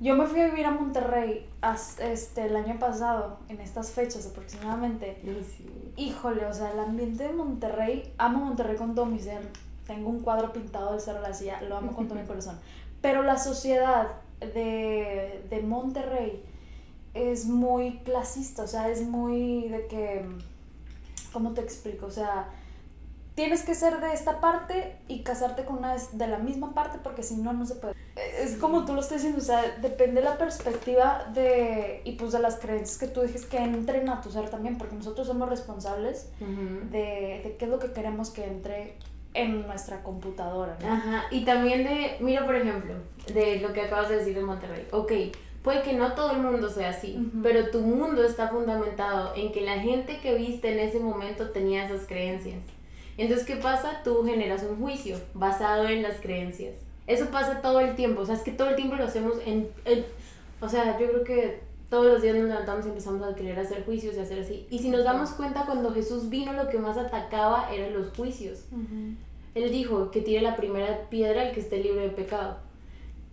Yo 0.00 0.14
me 0.14 0.26
fui 0.26 0.40
a 0.40 0.48
vivir 0.48 0.66
a 0.66 0.70
Monterrey 0.70 1.48
este, 2.00 2.46
el 2.46 2.54
año 2.54 2.78
pasado, 2.78 3.38
en 3.48 3.60
estas 3.60 3.90
fechas 3.92 4.26
aproximadamente. 4.26 5.20
Híjole, 5.96 6.46
o 6.46 6.52
sea, 6.52 6.72
el 6.72 6.78
ambiente 6.78 7.24
de 7.24 7.32
Monterrey, 7.32 8.12
amo 8.18 8.44
Monterrey 8.44 8.76
con 8.76 8.94
todo 8.94 9.06
mi 9.06 9.18
ser. 9.18 9.40
Tengo 9.88 10.10
un 10.10 10.20
cuadro 10.20 10.52
pintado 10.52 10.92
del 10.92 11.00
Cerro 11.00 11.22
de 11.22 11.28
la 11.28 11.34
Silla, 11.34 11.62
lo 11.62 11.78
amo 11.78 11.96
con 11.96 12.06
todo 12.06 12.20
mi 12.20 12.26
corazón. 12.26 12.60
Pero 13.00 13.22
la 13.22 13.38
sociedad 13.38 14.06
de, 14.38 15.44
de 15.48 15.62
Monterrey 15.62 16.44
es 17.14 17.46
muy 17.46 17.98
clasista, 18.00 18.64
o 18.64 18.68
sea, 18.68 18.90
es 18.90 19.02
muy 19.02 19.68
de 19.68 19.86
que, 19.86 20.26
¿cómo 21.32 21.54
te 21.54 21.62
explico? 21.62 22.04
O 22.04 22.10
sea, 22.10 22.50
tienes 23.34 23.62
que 23.62 23.74
ser 23.74 24.00
de 24.00 24.12
esta 24.12 24.40
parte 24.40 24.96
y 25.08 25.22
casarte 25.22 25.64
con 25.64 25.78
una 25.78 25.96
de 25.96 26.26
la 26.26 26.38
misma 26.38 26.74
parte 26.74 26.98
porque 27.02 27.22
si 27.22 27.36
no, 27.36 27.54
no 27.54 27.64
se 27.64 27.76
puede. 27.76 27.94
Es 28.16 28.56
como 28.56 28.84
tú 28.84 28.94
lo 28.94 29.00
estás 29.00 29.18
diciendo, 29.22 29.38
o 29.38 29.44
sea, 29.44 29.78
depende 29.80 30.20
de 30.20 30.26
la 30.26 30.36
perspectiva 30.36 31.30
de, 31.32 32.02
y 32.04 32.12
pues 32.12 32.32
de 32.32 32.40
las 32.40 32.56
creencias 32.56 32.98
que 32.98 33.06
tú 33.06 33.20
dejes 33.20 33.46
que 33.46 33.58
entren 33.58 34.08
a 34.10 34.20
tu 34.20 34.30
ser 34.30 34.50
también, 34.50 34.76
porque 34.76 34.96
nosotros 34.96 35.26
somos 35.26 35.48
responsables 35.48 36.28
de, 36.40 37.40
de 37.42 37.56
qué 37.58 37.64
es 37.64 37.70
lo 37.70 37.78
que 37.78 37.92
queremos 37.92 38.30
que 38.30 38.44
entre 38.44 38.96
en 39.42 39.66
nuestra 39.66 40.02
computadora. 40.02 40.76
¿no? 40.80 40.92
Ajá, 40.92 41.24
y 41.30 41.44
también 41.44 41.84
de, 41.84 42.16
mira 42.20 42.44
por 42.44 42.56
ejemplo, 42.56 42.94
de 43.32 43.60
lo 43.60 43.72
que 43.72 43.82
acabas 43.82 44.08
de 44.08 44.16
decir 44.16 44.34
de 44.34 44.42
Monterrey, 44.42 44.86
ok, 44.90 45.12
puede 45.62 45.82
que 45.82 45.92
no 45.92 46.12
todo 46.12 46.32
el 46.32 46.38
mundo 46.38 46.70
sea 46.70 46.90
así, 46.90 47.30
pero 47.42 47.70
tu 47.70 47.80
mundo 47.80 48.24
está 48.24 48.48
fundamentado 48.48 49.34
en 49.34 49.52
que 49.52 49.60
la 49.60 49.78
gente 49.78 50.18
que 50.20 50.34
viste 50.34 50.72
en 50.72 50.78
ese 50.78 51.00
momento 51.00 51.50
tenía 51.50 51.84
esas 51.84 52.06
creencias. 52.06 52.60
Entonces, 53.16 53.46
¿qué 53.46 53.56
pasa? 53.56 54.02
Tú 54.04 54.24
generas 54.24 54.62
un 54.62 54.80
juicio 54.80 55.16
basado 55.34 55.88
en 55.88 56.02
las 56.02 56.20
creencias. 56.20 56.74
Eso 57.06 57.30
pasa 57.30 57.60
todo 57.60 57.80
el 57.80 57.96
tiempo, 57.96 58.20
o 58.20 58.26
sea, 58.26 58.34
es 58.34 58.42
que 58.42 58.52
todo 58.52 58.68
el 58.70 58.76
tiempo 58.76 58.94
lo 58.94 59.04
hacemos 59.04 59.34
en... 59.44 59.68
o 60.60 60.68
sea, 60.68 60.98
yo 60.98 61.08
creo 61.08 61.24
que 61.24 61.68
todos 61.88 62.06
los 62.06 62.22
días 62.22 62.36
nos 62.36 62.48
levantamos 62.48 62.84
y 62.84 62.90
empezamos 62.90 63.26
a 63.26 63.34
querer 63.34 63.58
hacer 63.58 63.84
juicios 63.84 64.14
y 64.16 64.20
hacer 64.20 64.40
así. 64.40 64.66
Y 64.70 64.78
si 64.78 64.90
nos 64.90 65.04
damos 65.04 65.30
cuenta, 65.30 65.64
cuando 65.64 65.92
Jesús 65.92 66.28
vino, 66.28 66.52
lo 66.52 66.68
que 66.68 66.78
más 66.78 66.98
atacaba 66.98 67.72
eran 67.72 67.94
los 67.94 68.14
juicios. 68.14 68.66
Él 69.58 69.70
dijo 69.70 70.10
que 70.10 70.20
tire 70.20 70.40
la 70.40 70.56
primera 70.56 71.08
piedra 71.08 71.42
el 71.42 71.54
que 71.54 71.60
esté 71.60 71.78
libre 71.78 72.02
de 72.02 72.10
pecado. 72.10 72.58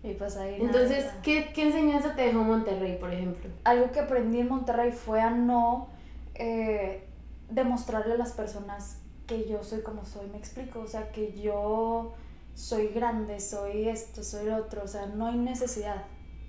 Y 0.04 0.14
pues 0.14 0.38
ahí 0.38 0.58
Entonces, 0.60 1.06
¿qué, 1.24 1.52
¿qué, 1.54 1.64
enseñanza 1.64 2.16
te 2.16 2.24
dejó 2.24 2.44
Monterrey, 2.44 2.98
por 3.00 3.12
ejemplo? 3.12 3.50
Algo 3.64 3.92
que 3.92 4.00
aprendí 4.00 4.40
en 4.40 4.50
Monterrey 4.50 4.92
fue 4.92 5.20
a 5.20 5.32
no 5.32 5.90
eh, 6.36 7.04
demostrarle 7.50 8.14
a 8.14 8.18
las 8.18 8.34
personas 8.34 9.00
que 9.26 9.48
yo 9.48 9.64
soy 9.64 9.82
como 9.82 10.06
soy, 10.06 10.28
me 10.28 10.38
explico, 10.38 10.80
o 10.80 10.88
sea, 10.88 11.12
que 11.12 11.34
yo 11.34 12.14
soy 12.54 12.90
grande, 12.90 13.40
soy 13.40 13.90
esto, 13.90 14.24
soy 14.24 14.46
lo 14.46 14.58
otro, 14.58 14.84
o 14.84 14.88
sea, 14.88 15.08
no 15.08 15.28
hay 15.28 15.38
necesidad, 15.38 16.04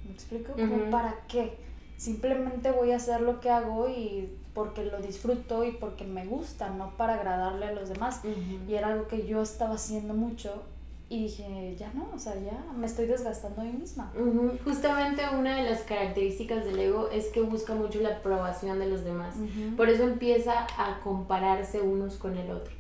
me 0.05 0.13
explico, 0.13 0.53
como 0.53 0.91
para 0.91 1.15
qué, 1.27 1.59
simplemente 1.97 2.71
voy 2.71 2.93
a 2.93 2.97
hacer 2.97 3.23
lo 3.23 3.41
que 3.41 3.51
hago 3.51 3.89
y 3.89 4.37
porque 4.57 4.87
lo 4.87 4.99
disfruto 5.03 5.65
y 5.65 5.73
porque 5.73 6.05
me 6.05 6.25
gusta, 6.25 6.71
no 6.71 6.97
para 6.97 7.17
agradarle 7.17 7.67
a 7.67 7.73
los 7.73 7.91
demás, 7.91 8.23
y 8.67 8.73
era 8.73 8.89
algo 8.89 9.07
que 9.07 9.27
yo 9.27 9.43
estaba 9.43 9.75
haciendo 9.75 10.15
mucho 10.15 10.63
y 11.11 11.25
dije, 11.25 11.77
ya 11.79 11.93
no, 11.93 12.09
o 12.15 12.19
sea, 12.19 12.35
ya 12.41 12.65
me 12.75 12.87
estoy 12.87 13.07
desgastando 13.07 13.61
a 13.61 13.65
mí 13.65 13.73
misma. 13.73 14.11
Justamente 14.65 15.23
una 15.39 15.57
de 15.57 15.71
las 15.71 15.83
características 15.83 16.65
del 16.65 16.81
ego 16.81 17.11
es 17.13 17.27
que 17.27 17.43
busca 17.43 17.75
mucho 17.75 18.01
la 18.01 18.17
aprobación 18.17 18.79
de 18.79 18.89
los 18.89 19.05
demás. 19.05 19.35
Por 19.77 19.91
eso 19.91 20.05
empieza 20.05 20.67
a 20.79 21.01
compararse 21.05 21.83
unos 21.83 22.17
con 22.17 22.39
el 22.39 22.51
otro. 22.51 22.75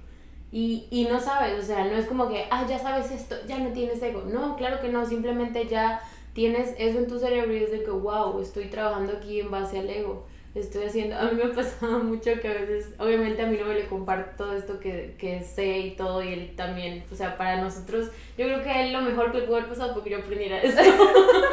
Y, 0.51 0.87
y 0.91 1.05
no 1.05 1.21
sabes, 1.21 1.63
o 1.63 1.67
sea, 1.67 1.85
no 1.85 1.95
es 1.97 2.07
como 2.07 2.27
que, 2.31 2.47
ah, 2.51 2.67
ya 2.67 2.79
sabes 2.79 3.11
esto, 3.11 3.35
ya 3.47 3.59
no 3.59 3.69
tienes 3.73 4.03
ego. 4.03 4.23
No, 4.23 4.57
claro 4.57 4.81
que 4.81 4.89
no, 4.89 5.05
simplemente 5.05 5.69
ya 5.69 6.01
tienes 6.33 6.75
eso 6.79 7.01
en 7.01 7.07
tu 7.07 7.19
cerebro 7.19 7.53
y 7.55 7.65
es 7.65 7.71
de 7.71 7.85
que, 7.85 7.91
wow, 7.91 8.41
estoy 8.41 8.71
trabajando 8.71 9.13
aquí 9.13 9.41
en 9.41 9.51
base 9.51 9.79
al 9.79 9.91
ego 9.91 10.25
estoy 10.61 10.85
haciendo. 10.85 11.17
A 11.17 11.25
mí 11.25 11.37
me 11.37 11.45
ha 11.53 11.55
pasado 11.55 11.99
mucho 12.01 12.31
que 12.41 12.49
a 12.49 12.53
veces, 12.53 12.95
obviamente 12.99 13.43
a 13.43 13.47
mí 13.47 13.57
no 13.59 13.67
me 13.67 13.75
le 13.75 13.87
comparto 13.87 14.45
todo 14.45 14.57
esto 14.57 14.81
que, 14.81 15.15
que 15.19 15.43
sé 15.43 15.79
y 15.79 15.91
todo, 15.97 16.23
y 16.23 16.33
él 16.33 16.53
también, 16.57 17.05
o 17.11 17.15
sea, 17.15 17.37
para 17.37 17.61
nosotros, 17.61 18.11
yo 18.37 18.47
creo 18.47 18.63
que 18.63 18.71
a 18.71 18.87
él 18.87 18.93
lo 18.93 19.03
mejor 19.03 19.33
que 19.33 19.39
le 19.39 19.45
pudo 19.45 19.57
haber 19.57 19.69
pasado 19.69 19.95
porque 19.95 20.11
yo 20.11 20.19
aprendiera 20.19 20.61
eso, 20.63 20.81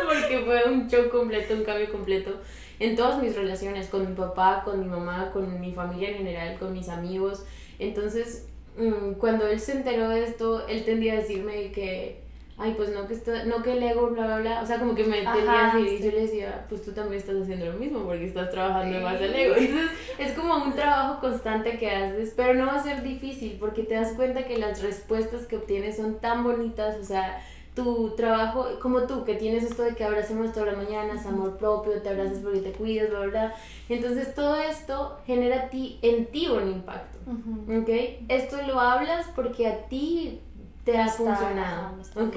porque 0.06 0.44
fue 0.46 0.64
un 0.72 0.88
show 0.90 1.10
completo, 1.10 1.54
un 1.54 1.64
cambio 1.64 1.92
completo 1.92 2.40
en 2.80 2.96
todas 2.96 3.22
mis 3.22 3.36
relaciones, 3.36 3.88
con 3.88 4.08
mi 4.08 4.16
papá, 4.16 4.64
con 4.66 4.80
mi 4.80 4.86
mamá, 4.86 5.32
con 5.32 5.60
mi 5.60 5.72
familia 5.74 6.10
en 6.10 6.18
general, 6.18 6.58
con 6.60 6.74
mis 6.74 6.90
amigos. 6.90 7.46
Entonces, 7.80 8.48
mm, 8.78 9.14
cuando 9.14 9.48
él 9.48 9.60
se 9.60 9.74
enteró 9.74 10.10
de 10.10 10.24
esto, 10.24 10.68
él 10.68 10.84
tendía 10.84 11.14
a 11.14 11.18
decirme 11.18 11.72
que 11.72 12.23
ay, 12.58 12.74
pues 12.78 12.90
no 12.90 13.08
que, 13.08 13.14
está, 13.14 13.46
no 13.46 13.64
que 13.64 13.74
el 13.74 13.84
ego, 13.84 14.10
bla, 14.10 14.26
bla, 14.26 14.40
bla. 14.40 14.62
O 14.62 14.66
sea, 14.66 14.80
como 14.80 14.94
que 14.96 15.04
me 15.04 15.26
así 15.26 15.80
y 15.80 16.04
yo 16.04 16.12
le 16.12 16.22
decía, 16.22 16.66
pues 16.70 16.84
tú 16.84 16.92
también 16.92 17.20
estás 17.20 17.42
haciendo 17.42 17.66
lo 17.66 17.74
mismo 17.74 18.04
porque 18.04 18.26
estás 18.26 18.52
trabajando 18.52 19.00
más 19.02 19.20
el 19.20 19.34
ego. 19.34 19.56
Entonces, 19.58 19.92
es 20.18 20.34
como 20.34 20.58
un 20.58 20.74
trabajo 20.74 21.20
constante 21.20 21.78
que 21.78 21.90
haces, 21.90 22.34
pero 22.36 22.54
no 22.54 22.68
va 22.68 22.76
a 22.76 22.84
ser 22.84 23.02
difícil 23.02 23.58
porque 23.60 23.84
te 23.84 23.96
das 23.96 24.14
cuenta 24.14 24.46
que 24.46 24.58
las 24.58 24.82
respuestas 24.82 25.46
que 25.46 25.58
obtienes 25.58 25.98
son 25.98 26.20
tan 26.20 26.44
bonitas, 26.44 26.98
o 26.98 27.04
sea, 27.04 27.42
tu 27.76 28.12
trabajo, 28.12 28.68
como 28.80 29.08
tú, 29.08 29.24
que 29.24 29.34
tienes 29.34 29.64
esto 29.64 29.82
de 29.82 29.96
que 29.96 30.04
abracemos 30.04 30.54
todas 30.54 30.74
las 30.74 30.78
mañanas, 30.78 31.26
amor 31.26 31.58
propio, 31.58 32.02
te 32.02 32.10
abrazas 32.10 32.38
porque 32.40 32.60
te 32.60 32.72
cuidas, 32.72 33.10
bla, 33.10 33.20
bla. 33.22 33.56
Entonces 33.90 34.36
todo 34.36 34.58
esto 34.58 35.18
genera 35.26 35.70
ti, 35.70 35.98
en 36.04 36.28
ti 36.28 36.48
un 36.48 36.68
impacto, 36.70 37.18
¿ok? 37.28 37.90
Esto 38.28 38.58
lo 38.68 38.80
hablas 38.80 39.26
porque 39.36 39.68
a 39.68 39.88
ti 39.88 40.40
te 40.84 40.98
ha 40.98 41.08
funcionado, 41.08 41.96
¿ok? 42.16 42.36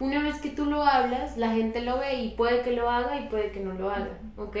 Una 0.00 0.22
vez 0.22 0.40
que 0.40 0.50
tú 0.50 0.66
lo 0.66 0.82
hablas, 0.82 1.38
la 1.38 1.52
gente 1.52 1.80
lo 1.80 1.98
ve 1.98 2.14
y 2.14 2.30
puede 2.30 2.62
que 2.62 2.72
lo 2.72 2.90
haga 2.90 3.18
y 3.18 3.28
puede 3.28 3.50
que 3.50 3.60
no 3.60 3.72
lo 3.72 3.90
haga, 3.90 4.18
¿ok? 4.36 4.56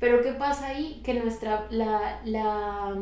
Pero 0.00 0.22
¿qué 0.22 0.32
pasa 0.32 0.68
ahí? 0.68 1.00
Que 1.04 1.14
nuestra, 1.14 1.66
la, 1.70 2.20
la, 2.24 2.96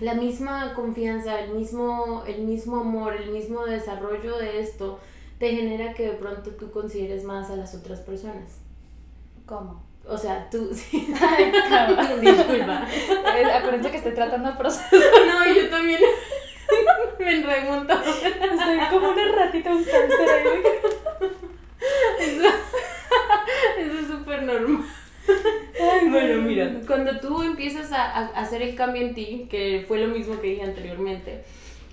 la 0.00 0.14
misma 0.14 0.72
confianza, 0.74 1.38
el 1.40 1.52
mismo, 1.52 2.24
el 2.26 2.42
mismo 2.42 2.78
amor, 2.78 3.14
el 3.14 3.30
mismo 3.30 3.66
desarrollo 3.66 4.38
de 4.38 4.60
esto 4.60 4.98
te 5.38 5.50
genera 5.50 5.92
que 5.92 6.06
de 6.06 6.14
pronto 6.14 6.52
tú 6.52 6.70
consideres 6.70 7.24
más 7.24 7.50
a 7.50 7.56
las 7.56 7.74
otras 7.74 8.00
personas. 8.00 8.60
¿Cómo? 9.44 9.82
O 10.08 10.16
sea, 10.16 10.48
tú... 10.50 10.70
Sí. 10.74 10.98
Disculpa. 12.20 12.86
Acuérdense 13.54 13.90
que 13.90 13.96
estoy 13.98 14.14
tratando 14.14 14.48
el 14.48 14.56
proceso. 14.56 14.96
no, 15.26 15.54
yo 15.54 15.68
también... 15.68 16.00
Me 17.24 17.42
remonto. 17.42 17.94
Estoy 17.94 18.78
como 18.90 19.10
una 19.10 19.32
ratita, 19.32 19.70
un 19.70 19.84
cáncer 19.84 20.28
ahí. 20.28 20.62
Eso, 22.20 22.48
eso 23.78 23.98
es 23.98 24.06
súper 24.06 24.42
normal. 24.42 24.84
bueno, 26.10 26.42
mira, 26.42 26.80
cuando 26.86 27.18
tú 27.20 27.42
empiezas 27.42 27.92
a, 27.92 28.04
a, 28.04 28.26
hacer 28.40 28.62
el 28.62 28.74
cambio 28.74 29.02
en 29.02 29.14
ti, 29.14 29.46
que 29.50 29.84
fue 29.88 29.98
lo 29.98 30.08
mismo 30.08 30.40
que 30.40 30.48
dije 30.48 30.62
anteriormente, 30.62 31.44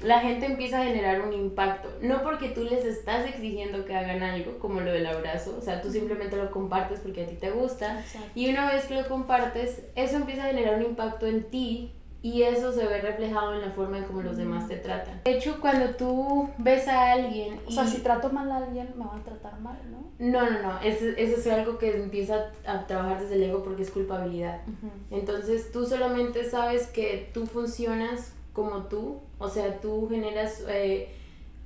la 0.03 0.19
gente 0.19 0.47
empieza 0.47 0.81
a 0.81 0.85
generar 0.85 1.21
un 1.21 1.33
impacto. 1.33 1.89
No 2.01 2.23
porque 2.23 2.49
tú 2.49 2.63
les 2.63 2.85
estás 2.85 3.27
exigiendo 3.27 3.85
que 3.85 3.95
hagan 3.95 4.23
algo, 4.23 4.59
como 4.59 4.81
lo 4.81 4.91
del 4.91 5.05
abrazo, 5.05 5.55
o 5.57 5.61
sea, 5.61 5.81
tú 5.81 5.91
simplemente 5.91 6.35
lo 6.35 6.51
compartes 6.51 6.99
porque 6.99 7.23
a 7.23 7.27
ti 7.27 7.35
te 7.35 7.51
gusta. 7.51 8.03
Y 8.35 8.49
una 8.49 8.71
vez 8.71 8.85
que 8.85 8.95
lo 8.95 9.07
compartes, 9.07 9.83
eso 9.95 10.17
empieza 10.17 10.43
a 10.43 10.47
generar 10.47 10.75
un 10.75 10.85
impacto 10.85 11.27
en 11.27 11.43
ti 11.49 11.93
y 12.23 12.43
eso 12.43 12.71
se 12.71 12.85
ve 12.85 13.01
reflejado 13.01 13.55
en 13.55 13.61
la 13.61 13.71
forma 13.71 13.97
en 13.97 14.03
cómo 14.03 14.21
los 14.21 14.37
demás 14.37 14.67
te 14.67 14.77
tratan. 14.77 15.21
De 15.25 15.37
hecho, 15.37 15.59
cuando 15.59 15.95
tú 15.95 16.47
ves 16.59 16.87
a 16.87 17.13
alguien... 17.13 17.59
O 17.65 17.71
sea, 17.71 17.87
si 17.87 18.01
trato 18.01 18.29
mal 18.29 18.51
a 18.51 18.57
alguien, 18.57 18.93
me 18.95 19.05
van 19.05 19.21
a 19.21 19.23
tratar 19.23 19.59
mal, 19.59 19.79
¿no? 19.89 20.11
No, 20.19 20.47
no, 20.47 20.61
no. 20.61 20.79
Eso, 20.81 21.05
eso 21.17 21.37
es 21.37 21.47
algo 21.47 21.79
que 21.79 21.95
empieza 21.95 22.51
a 22.67 22.85
trabajar 22.85 23.21
desde 23.21 23.35
el 23.35 23.43
ego 23.43 23.63
porque 23.63 23.81
es 23.81 23.89
culpabilidad. 23.89 24.61
Entonces, 25.09 25.71
tú 25.71 25.87
solamente 25.87 26.47
sabes 26.47 26.87
que 26.87 27.31
tú 27.33 27.47
funcionas 27.47 28.33
como 28.53 28.83
tú. 28.83 29.19
O 29.39 29.49
sea, 29.49 29.81
tú 29.81 30.07
generas... 30.07 30.63
Eh, 30.69 31.15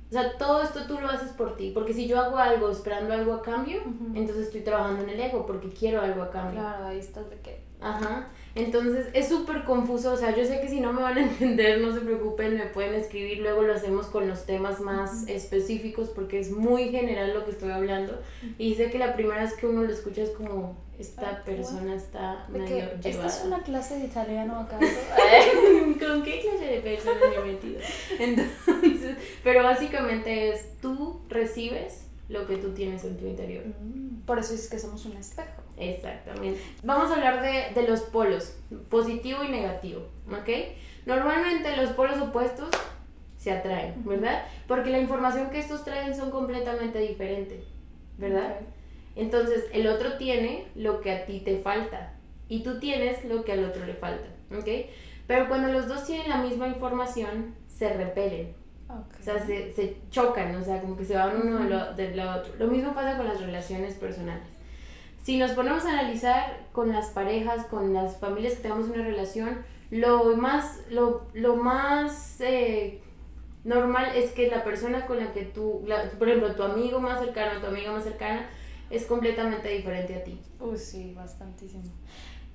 o 0.08 0.12
sea, 0.12 0.38
todo 0.38 0.62
esto 0.62 0.86
tú 0.86 0.98
lo 1.00 1.08
haces 1.08 1.32
por 1.32 1.56
ti. 1.56 1.72
Porque 1.74 1.92
si 1.92 2.06
yo 2.06 2.18
hago 2.18 2.38
algo 2.38 2.70
esperando 2.70 3.12
algo 3.12 3.34
a 3.34 3.42
cambio, 3.42 3.82
entonces 4.14 4.46
estoy 4.46 4.62
trabajando 4.62 5.02
en 5.02 5.10
el 5.10 5.20
ego 5.20 5.44
porque 5.44 5.68
quiero 5.68 6.00
algo 6.00 6.22
a 6.22 6.30
cambio. 6.30 6.60
Claro, 6.60 6.86
ahí 6.86 6.98
estás 6.98 7.28
de 7.28 7.36
qué. 7.40 7.60
Ajá. 7.78 8.28
Entonces 8.56 9.06
es 9.12 9.28
súper 9.28 9.64
confuso, 9.64 10.12
o 10.12 10.16
sea, 10.16 10.34
yo 10.34 10.44
sé 10.44 10.60
que 10.60 10.68
si 10.68 10.80
no 10.80 10.92
me 10.92 11.02
van 11.02 11.18
a 11.18 11.22
entender, 11.28 11.80
no 11.80 11.94
se 11.94 12.00
preocupen, 12.00 12.56
me 12.56 12.66
pueden 12.66 12.94
escribir, 12.94 13.38
luego 13.38 13.62
lo 13.62 13.74
hacemos 13.74 14.06
con 14.06 14.28
los 14.28 14.46
temas 14.46 14.80
más 14.80 15.28
específicos 15.28 16.08
porque 16.08 16.40
es 16.40 16.50
muy 16.50 16.88
general 16.88 17.34
lo 17.34 17.44
que 17.44 17.50
estoy 17.50 17.70
hablando 17.70 18.18
y 18.58 18.74
sé 18.74 18.90
que 18.90 18.98
la 18.98 19.14
primera 19.14 19.42
vez 19.42 19.52
que 19.54 19.66
uno 19.66 19.82
lo 19.82 19.92
escucha 19.92 20.22
es 20.22 20.30
como, 20.30 20.76
esta 20.98 21.44
persona 21.44 21.94
está 21.94 22.46
medio 22.48 22.66
llevada. 22.66 23.00
¿Esta 23.04 23.26
es 23.26 23.42
una 23.44 23.62
clase 23.62 23.98
de 23.98 24.06
italiano 24.06 24.60
acaso? 24.60 24.86
¿Con 26.00 26.22
qué 26.22 26.40
clase 26.40 26.64
de 26.64 26.80
persona 26.80 27.20
me 27.28 27.36
he 27.36 27.52
metido? 27.52 27.80
Entonces 28.18 28.54
Entonces, 28.66 29.16
pero 29.44 29.62
básicamente 29.62 30.48
es 30.50 30.80
tú 30.80 31.20
recibes 31.28 32.06
lo 32.28 32.46
que 32.46 32.56
tú 32.56 32.70
tienes 32.72 33.04
en 33.04 33.16
tu 33.18 33.26
interior. 33.26 33.64
Mm, 33.66 34.22
Por 34.24 34.38
eso 34.38 34.54
es 34.54 34.68
que 34.68 34.78
somos 34.78 35.04
un 35.04 35.16
espejo. 35.16 35.65
Exactamente. 35.76 36.60
Vamos 36.82 37.10
a 37.10 37.14
hablar 37.14 37.42
de, 37.42 37.78
de 37.80 37.88
los 37.88 38.00
polos, 38.02 38.56
positivo 38.88 39.44
y 39.44 39.48
negativo, 39.48 40.02
¿ok? 40.28 40.48
Normalmente 41.04 41.76
los 41.76 41.90
polos 41.90 42.18
opuestos 42.20 42.70
se 43.36 43.52
atraen, 43.52 43.94
¿verdad? 44.04 44.44
Porque 44.66 44.90
la 44.90 44.98
información 44.98 45.50
que 45.50 45.58
estos 45.58 45.84
traen 45.84 46.16
son 46.16 46.30
completamente 46.30 46.98
diferentes, 46.98 47.64
¿verdad? 48.18 48.56
Entonces, 49.14 49.64
el 49.72 49.86
otro 49.86 50.16
tiene 50.18 50.66
lo 50.74 51.00
que 51.00 51.12
a 51.12 51.26
ti 51.26 51.40
te 51.40 51.58
falta 51.60 52.14
y 52.48 52.62
tú 52.62 52.78
tienes 52.80 53.24
lo 53.24 53.44
que 53.44 53.52
al 53.52 53.64
otro 53.64 53.84
le 53.86 53.94
falta, 53.94 54.26
¿ok? 54.56 54.68
Pero 55.26 55.48
cuando 55.48 55.68
los 55.72 55.88
dos 55.88 56.04
tienen 56.06 56.28
la 56.28 56.38
misma 56.38 56.68
información, 56.68 57.54
se 57.68 57.92
repelen, 57.92 58.54
Ok. 58.88 59.14
o 59.20 59.22
sea, 59.22 59.44
se, 59.44 59.72
se 59.72 59.96
chocan, 60.10 60.54
o 60.54 60.64
sea, 60.64 60.80
como 60.80 60.96
que 60.96 61.04
se 61.04 61.16
van 61.16 61.40
uno 61.42 61.58
de 61.58 61.68
lo, 61.70 61.94
de 61.94 62.14
lo 62.14 62.30
otro. 62.36 62.54
Lo 62.58 62.68
mismo 62.68 62.94
pasa 62.94 63.16
con 63.16 63.26
las 63.26 63.40
relaciones 63.40 63.94
personales. 63.94 64.46
Si 65.26 65.38
nos 65.38 65.50
ponemos 65.52 65.84
a 65.84 65.90
analizar 65.90 66.56
con 66.72 66.92
las 66.92 67.08
parejas, 67.08 67.66
con 67.66 67.92
las 67.92 68.16
familias 68.18 68.54
que 68.54 68.62
tenemos 68.62 68.88
una 68.88 69.02
relación, 69.02 69.58
lo 69.90 70.36
más, 70.36 70.82
lo, 70.88 71.26
lo 71.34 71.56
más 71.56 72.40
eh, 72.40 73.00
normal 73.64 74.12
es 74.14 74.30
que 74.30 74.48
la 74.48 74.62
persona 74.62 75.04
con 75.06 75.18
la 75.18 75.32
que 75.32 75.42
tú, 75.42 75.82
la- 75.84 76.08
por 76.16 76.28
ejemplo, 76.28 76.54
tu 76.54 76.62
amigo 76.62 77.00
más 77.00 77.18
cercano, 77.18 77.60
tu 77.60 77.66
amiga 77.66 77.90
más 77.90 78.04
cercana, 78.04 78.46
es 78.88 79.04
completamente 79.06 79.68
diferente 79.68 80.14
a 80.14 80.22
ti. 80.22 80.40
Uy, 80.60 80.78
sí, 80.78 81.12
bastantísimo. 81.16 81.82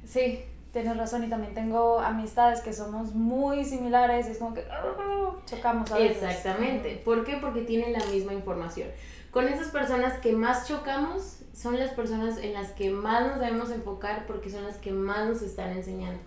Sí, 0.06 0.40
tienes 0.72 0.96
razón. 0.96 1.26
Y 1.26 1.30
también 1.30 1.54
tengo 1.54 2.00
amistades 2.00 2.62
que 2.62 2.72
somos 2.72 3.14
muy 3.14 3.66
similares. 3.66 4.28
es 4.28 4.38
como 4.38 4.54
que 4.54 4.64
ah, 4.72 5.36
chocamos 5.46 5.92
a 5.92 5.98
veces. 5.98 6.24
Exactamente. 6.24 7.02
¿Por 7.04 7.26
qué? 7.26 7.36
Porque 7.36 7.64
tienen 7.64 7.92
la 7.92 8.06
misma 8.06 8.32
información. 8.34 8.88
Con 9.30 9.50
esas 9.50 9.68
personas 9.68 10.20
que 10.20 10.32
más 10.32 10.70
chocamos 10.70 11.41
son 11.54 11.78
las 11.78 11.92
personas 11.92 12.38
en 12.38 12.54
las 12.54 12.72
que 12.72 12.90
más 12.90 13.28
nos 13.28 13.40
debemos 13.40 13.72
enfocar 13.72 14.26
porque 14.26 14.50
son 14.50 14.64
las 14.64 14.78
que 14.78 14.92
más 14.92 15.28
nos 15.28 15.42
están 15.42 15.72
enseñando. 15.72 16.22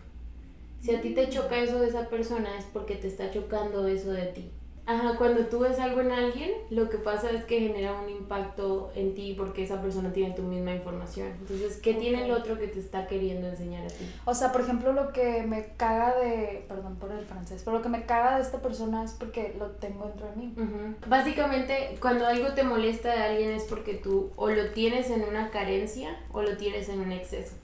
Si 0.81 0.95
a 0.95 1.01
ti 1.01 1.15
te 1.15 1.29
choca 1.31 1.57
eso 1.57 1.81
de 1.81 1.89
esa 1.89 2.09
persona 2.09 2.59
es 2.59 2.67
porque 2.67 2.97
te 2.97 3.09
está 3.09 3.31
chocando 3.31 3.89
eso 3.89 4.13
de 4.13 4.27
ti. 4.27 4.51
Ajá, 4.87 5.16
cuando 5.16 5.47
tú 5.47 5.61
ves 5.61 5.79
algo 5.79 6.03
en 6.03 6.12
alguien, 6.12 6.51
lo 6.68 6.90
que 6.90 6.99
pasa 6.99 7.31
es 7.31 7.44
que 7.44 7.59
genera 7.59 7.92
un 7.92 8.11
impacto 8.11 8.92
en 8.94 9.14
ti 9.14 9.35
porque 9.37 9.64
esa 9.64 9.81
persona 9.81 10.12
tiene 10.12 10.35
tu 10.35 10.42
misma 10.42 10.75
información. 10.75 11.29
Entonces, 11.40 11.79
¿qué 11.79 11.94
tiene 11.94 12.27
el 12.27 12.31
otro 12.31 12.59
que 12.59 12.68
te 12.68 12.81
está 12.81 13.07
queriendo 13.07 13.49
enseñar 13.49 13.85
a 13.85 13.88
ti? 13.88 14.05
O 14.27 14.35
sea, 14.35 14.53
por 14.53 14.61
ejemplo, 14.61 14.92
lo 14.92 15.12
que 15.12 15.42
me 15.42 15.68
caga 15.77 16.14
de. 16.18 16.64
Perdón 16.68 16.97
por 16.97 17.12
el 17.12 17.25
francés, 17.25 17.62
pero 17.64 17.79
lo 17.79 17.83
que 17.83 17.88
me 17.88 18.05
caga 18.05 18.37
de 18.37 18.42
esta 18.42 18.61
persona 18.61 19.03
es 19.05 19.12
porque 19.12 19.55
lo 19.59 19.70
tengo 19.70 20.07
dentro 20.07 20.27
de 20.29 20.37
mí. 20.37 20.55
Ujú. 20.55 20.94
Básicamente, 21.07 21.97
cuando 22.01 22.27
algo 22.27 22.53
te 22.53 22.62
molesta 22.62 23.11
de 23.11 23.23
alguien 23.23 23.51
es 23.53 23.64
porque 23.64 23.94
tú 23.94 24.33
o 24.37 24.51
lo 24.51 24.70
tienes 24.73 25.09
en 25.09 25.23
una 25.23 25.51
carencia 25.51 26.18
o 26.33 26.42
lo 26.42 26.59
tienes 26.59 26.90
en 26.90 27.01
un 27.01 27.12
exceso. 27.12 27.55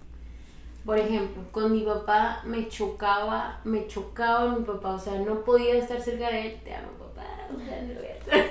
Por 0.84 0.98
ejemplo, 0.98 1.42
con 1.52 1.72
mi 1.72 1.82
papá 1.82 2.40
me 2.44 2.68
chocaba, 2.68 3.60
me 3.64 3.86
chocaba 3.86 4.56
mi 4.56 4.64
papá, 4.64 4.94
o 4.94 4.98
sea, 4.98 5.18
no 5.18 5.44
podía 5.44 5.74
estar 5.74 6.00
cerca 6.00 6.30
de 6.30 6.46
él. 6.46 6.60
Te 6.64 6.74
amo, 6.74 6.88
papá. 6.98 7.09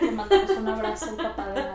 Le 0.02 0.12
mandamos 0.12 0.50
un 0.52 0.68
abrazo 0.68 1.18
papá. 1.18 1.74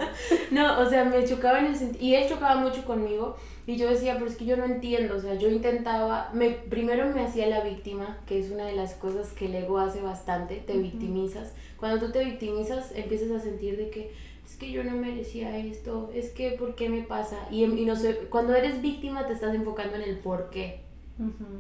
No, 0.51 0.81
o 0.81 0.89
sea, 0.89 1.05
me 1.05 1.25
chocaba 1.25 1.61
en 1.61 1.67
el 1.67 1.77
sentido, 1.77 2.05
y 2.05 2.15
él 2.15 2.29
chocaba 2.29 2.57
mucho 2.57 2.85
conmigo, 2.85 3.37
y 3.67 3.77
yo 3.77 3.89
decía, 3.89 4.15
pero 4.15 4.27
es 4.27 4.37
que 4.37 4.45
yo 4.45 4.57
no 4.57 4.65
entiendo, 4.65 5.17
o 5.17 5.21
sea, 5.21 5.35
yo 5.35 5.49
intentaba, 5.49 6.31
me, 6.33 6.51
primero 6.51 7.09
me 7.15 7.23
hacía 7.23 7.47
la 7.47 7.61
víctima, 7.61 8.19
que 8.27 8.39
es 8.39 8.51
una 8.51 8.67
de 8.67 8.77
las 8.77 8.95
cosas 8.95 9.33
que 9.33 9.47
el 9.47 9.55
ego 9.55 9.79
hace 9.79 10.01
bastante, 10.03 10.57
te 10.57 10.77
victimizas. 10.77 11.55
Cuando 11.79 12.05
tú 12.05 12.13
te 12.13 12.25
victimizas, 12.25 12.93
empiezas 12.95 13.31
a 13.31 13.41
sentir 13.41 13.77
de 13.77 13.91
que, 13.91 14.13
es 14.45 14.57
que 14.57 14.71
yo 14.71 14.85
no 14.85 14.93
merecía 14.93 15.57
esto, 15.57 16.11
es 16.15 16.31
que, 16.31 16.51
¿por 16.53 16.75
qué 16.75 16.89
me 16.89 17.03
pasa? 17.03 17.39
Y, 17.51 17.65
y 17.65 17.85
no 17.87 17.97
sé, 17.97 18.15
cuando 18.29 18.55
eres 18.55 18.83
víctima 18.83 19.27
te 19.27 19.33
estás 19.33 19.55
enfocando 19.55 19.97
en 19.97 20.03
el 20.03 20.19
por 20.19 20.51
qué. 20.51 20.85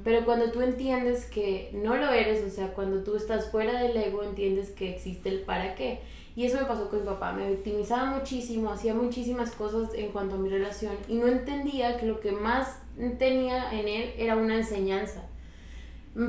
Pero 0.03 0.25
cuando 0.25 0.51
tú 0.51 0.63
entiendes 0.63 1.27
que 1.27 1.71
no 1.73 1.97
lo 1.97 2.11
eres, 2.11 2.45
o 2.45 2.51
sea, 2.51 2.73
cuando 2.73 3.05
tú 3.05 3.15
estás 3.15 3.51
fuera 3.51 3.81
del 3.81 3.97
ego, 3.97 4.25
entiendes 4.25 4.71
que 4.71 4.91
existe 4.91 5.29
el 5.29 5.41
para 5.43 5.77
qué. 5.77 6.01
Y 6.37 6.45
eso 6.47 6.59
me 6.59 6.67
pasó 6.67 6.89
con 6.89 7.01
mi 7.01 7.07
papá, 7.07 7.33
me 7.33 7.49
victimizaba 7.49 8.07
muchísimo, 8.19 8.71
hacía 8.71 8.93
muchísimas 8.93 9.53
cosas 9.53 9.95
en 9.95 10.11
cuanto 10.11 10.35
a 10.35 10.39
mi 10.39 10.49
relación 10.49 10.97
y 11.07 11.15
no 11.15 11.29
entendía 11.29 11.97
que 11.97 12.07
lo 12.07 12.19
que 12.19 12.33
más 12.33 12.81
tenía 13.19 13.71
en 13.73 13.87
él 13.87 14.13
era 14.19 14.37
una 14.37 14.57
enseñanza. 14.57 15.29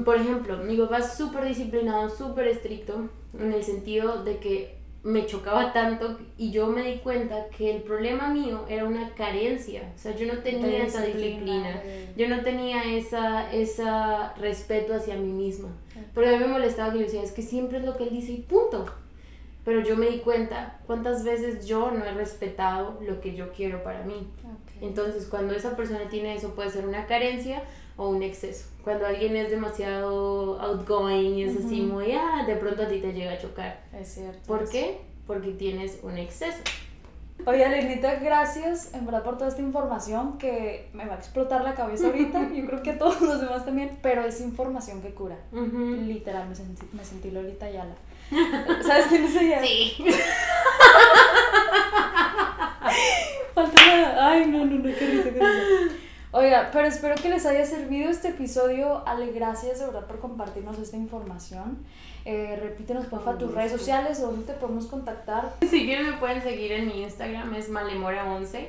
Por 0.03 0.17
ejemplo, 0.17 0.57
mi 0.57 0.77
papá 0.77 0.99
es 0.99 1.13
súper 1.13 1.45
disciplinado, 1.45 2.09
súper 2.09 2.47
estricto, 2.47 3.09
en 3.39 3.51
el 3.51 3.63
sentido 3.63 4.23
de 4.23 4.37
que 4.37 4.77
me 5.05 5.25
chocaba 5.27 5.71
tanto 5.71 6.17
y 6.37 6.49
yo 6.51 6.65
me 6.67 6.81
di 6.83 6.97
cuenta 6.97 7.47
que 7.55 7.75
el 7.75 7.83
problema 7.83 8.29
mío 8.29 8.65
era 8.67 8.85
una 8.85 9.11
carencia, 9.11 9.91
o 9.95 9.97
sea, 9.99 10.15
yo 10.15 10.25
no 10.25 10.39
tenía 10.39 10.83
esa 10.87 10.99
disciplina. 11.21 11.69
de- 11.83 12.07
Yo 12.17 12.27
no 12.35 12.41
tenía 12.43 12.83
esa, 12.97 13.53
esa 13.53 14.33
respeto 14.33 14.95
hacia 14.95 15.15
mí 15.15 15.31
misma. 15.31 15.69
Porque 16.13 16.29
a 16.29 16.33
mí 16.33 16.39
me 16.39 16.47
molestaba 16.47 16.91
que 16.91 16.99
yo 16.99 17.05
decía, 17.05 17.21
es 17.21 17.31
que 17.31 17.43
siempre 17.43 17.77
es 17.77 17.85
lo 17.85 17.95
que 17.95 18.03
él 18.05 18.09
dice 18.09 18.31
y 18.31 18.37
punto. 18.41 18.85
Pero 19.63 19.81
yo 19.81 19.95
me 19.95 20.07
di 20.09 20.19
cuenta 20.19 20.79
cuántas 20.87 21.23
veces 21.23 21.65
yo 21.67 21.91
no 21.91 22.03
he 22.03 22.11
respetado 22.11 22.99
lo 23.01 23.21
que 23.21 23.35
yo 23.35 23.51
quiero 23.51 23.83
para 23.83 24.03
mí. 24.03 24.27
Entonces, 24.81 25.25
cuando 25.27 25.53
esa 25.55 25.75
persona 25.75 26.09
tiene 26.09 26.35
eso, 26.35 26.53
puede 26.55 26.69
ser 26.69 26.85
una 26.87 27.05
carencia 27.07 27.61
o 27.97 28.09
un 28.09 28.23
exceso. 28.23 28.65
Cuando 28.83 29.05
alguien 29.05 29.35
es 29.35 29.49
demasiado 29.49 30.59
outgoing 30.61 31.35
y 31.39 31.43
es 31.43 31.57
así 31.57 31.81
Ujú. 31.81 31.93
muy, 31.93 32.11
ah, 32.13 32.43
de 32.45 32.55
pronto 32.55 32.83
a 32.83 32.87
ti 32.87 32.99
te 32.99 33.13
llega 33.13 33.33
a 33.33 33.37
chocar. 33.37 33.83
Es 33.99 34.13
cierto. 34.13 34.39
¿Por 34.45 34.69
qué? 34.69 34.99
Porque 35.25 35.51
tienes 35.51 35.99
un 36.03 36.17
exceso. 36.17 36.59
Oye, 37.45 37.65
Alenita, 37.65 38.15
gracias 38.15 38.93
en 38.93 39.05
verdad 39.05 39.23
por 39.23 39.37
toda 39.37 39.49
esta 39.49 39.61
información 39.61 40.37
que 40.37 40.89
me 40.93 41.05
va 41.05 41.15
a 41.15 41.17
explotar 41.17 41.63
la 41.63 41.75
cabeza 41.75 42.07
ahorita. 42.07 42.49
Yo 42.55 42.65
creo 42.65 42.81
que 42.81 42.91
a 42.91 42.97
todos 42.97 43.21
los 43.21 43.41
demás 43.41 43.65
también, 43.65 43.97
pero 44.01 44.23
es 44.23 44.39
información 44.41 45.01
que 45.01 45.09
cura. 45.13 45.37
Ujú. 45.51 45.97
Literal, 46.05 46.47
me 46.47 46.55
sentí, 46.55 46.87
me 46.93 47.03
sentí 47.03 47.31
Lolita 47.31 47.65
Ayala. 47.65 47.95
¿Sabes 48.85 49.07
quién 49.07 49.25
es 49.25 49.35
ella? 49.35 49.61
Sí. 49.61 49.93
Falta 53.53 53.85
nada. 53.85 54.29
Ay, 54.31 54.45
no, 54.47 54.65
no, 54.65 54.75
no, 54.77 54.83
qué 54.83 55.05
risa, 55.07 55.23
qué 55.23 55.39
risa. 55.39 55.95
Oiga, 56.37 56.69
pero 56.73 56.85
espero 56.85 57.15
que 57.15 57.29
les 57.29 57.45
haya 57.45 57.65
servido 57.65 58.09
este 58.09 58.27
episodio. 58.29 59.07
Ale, 59.07 59.31
gracias 59.31 59.79
de 59.79 59.85
verdad 59.85 60.05
por 60.05 60.19
compartirnos 60.19 60.77
esta 60.79 60.97
información. 60.97 61.77
Eh, 62.25 62.59
repítenos, 62.61 63.05
porfa, 63.05 63.37
tus 63.37 63.53
redes 63.53 63.71
sociales, 63.71 64.19
donde 64.19 64.43
te 64.45 64.51
podemos 64.59 64.87
contactar. 64.87 65.53
Si 65.61 65.85
quieren 65.85 66.09
me 66.11 66.17
pueden 66.17 66.41
seguir 66.43 66.73
en 66.73 66.87
mi 66.87 67.03
Instagram, 67.03 67.53
es 67.55 67.71
malemora11. 67.71 68.67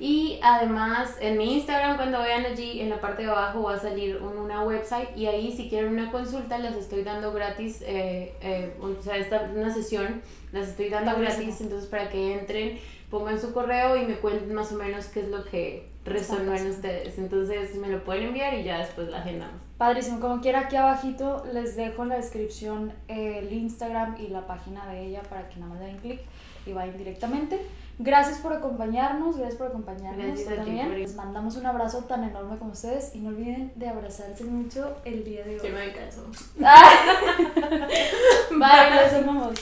Y 0.00 0.40
además 0.42 1.16
en 1.20 1.38
mi 1.38 1.54
Instagram 1.54 1.96
cuando 1.96 2.18
vean 2.20 2.44
allí 2.46 2.80
en 2.80 2.90
la 2.90 3.00
parte 3.00 3.22
de 3.22 3.30
abajo 3.30 3.62
va 3.62 3.74
a 3.74 3.78
salir 3.78 4.16
un- 4.20 4.36
una 4.38 4.64
website 4.64 5.16
y 5.16 5.26
ahí 5.26 5.52
si 5.56 5.68
quieren 5.68 5.92
una 5.92 6.10
consulta 6.10 6.58
las 6.58 6.74
estoy 6.74 7.04
dando 7.04 7.32
gratis, 7.32 7.80
eh, 7.86 8.34
eh, 8.40 8.74
o 8.80 9.00
sea, 9.00 9.16
esta, 9.18 9.48
una 9.54 9.72
sesión 9.72 10.20
las 10.50 10.66
estoy 10.70 10.88
dando 10.88 11.12
gratis, 11.16 11.60
entonces 11.60 11.88
para 11.88 12.08
que 12.10 12.34
entren, 12.40 12.80
pongan 13.08 13.40
su 13.40 13.52
correo 13.54 13.96
y 13.96 14.04
me 14.04 14.14
cuenten 14.16 14.52
más 14.52 14.72
o 14.72 14.74
menos 14.74 15.06
qué 15.06 15.20
es 15.20 15.28
lo 15.28 15.44
que 15.44 15.93
en 16.06 16.16
pasando. 16.18 16.70
ustedes. 16.70 17.18
Entonces 17.18 17.74
me 17.76 17.88
lo 17.88 18.04
pueden 18.04 18.24
enviar 18.24 18.54
y 18.54 18.64
ya 18.64 18.78
después 18.78 19.08
la 19.08 19.18
agendamos. 19.18 19.56
Padrísimo, 19.78 20.20
como 20.20 20.40
quiera 20.40 20.60
aquí 20.60 20.76
abajito 20.76 21.44
les 21.52 21.76
dejo 21.76 22.04
en 22.04 22.10
la 22.10 22.16
descripción 22.16 22.92
el 23.08 23.52
Instagram 23.52 24.16
y 24.20 24.28
la 24.28 24.46
página 24.46 24.86
de 24.86 25.04
ella 25.06 25.22
para 25.28 25.48
que 25.48 25.56
nada 25.58 25.72
más 25.72 25.80
le 25.80 25.86
den 25.86 25.96
clic 25.98 26.20
y 26.66 26.72
vayan 26.72 26.96
directamente. 26.96 27.60
Gracias 27.98 28.38
por 28.38 28.52
acompañarnos, 28.52 29.36
gracias 29.36 29.56
por 29.56 29.68
acompañarnos 29.68 30.26
Gracias 30.26 30.48
ti 30.48 30.54
también. 30.56 30.92
Les 30.98 31.14
mandamos 31.14 31.56
un 31.56 31.66
abrazo 31.66 32.04
tan 32.04 32.24
enorme 32.24 32.58
como 32.58 32.72
ustedes 32.72 33.14
y 33.14 33.20
no 33.20 33.28
olviden 33.28 33.72
de 33.76 33.88
abrazarse 33.88 34.44
mucho 34.44 34.96
el 35.04 35.22
día 35.24 35.44
de 35.44 35.58
Que 35.58 35.68
hoy. 35.68 35.72
me 35.72 35.92
canso. 35.92 36.26
Bye, 38.50 39.02
los 39.02 39.12
amamos. 39.12 39.54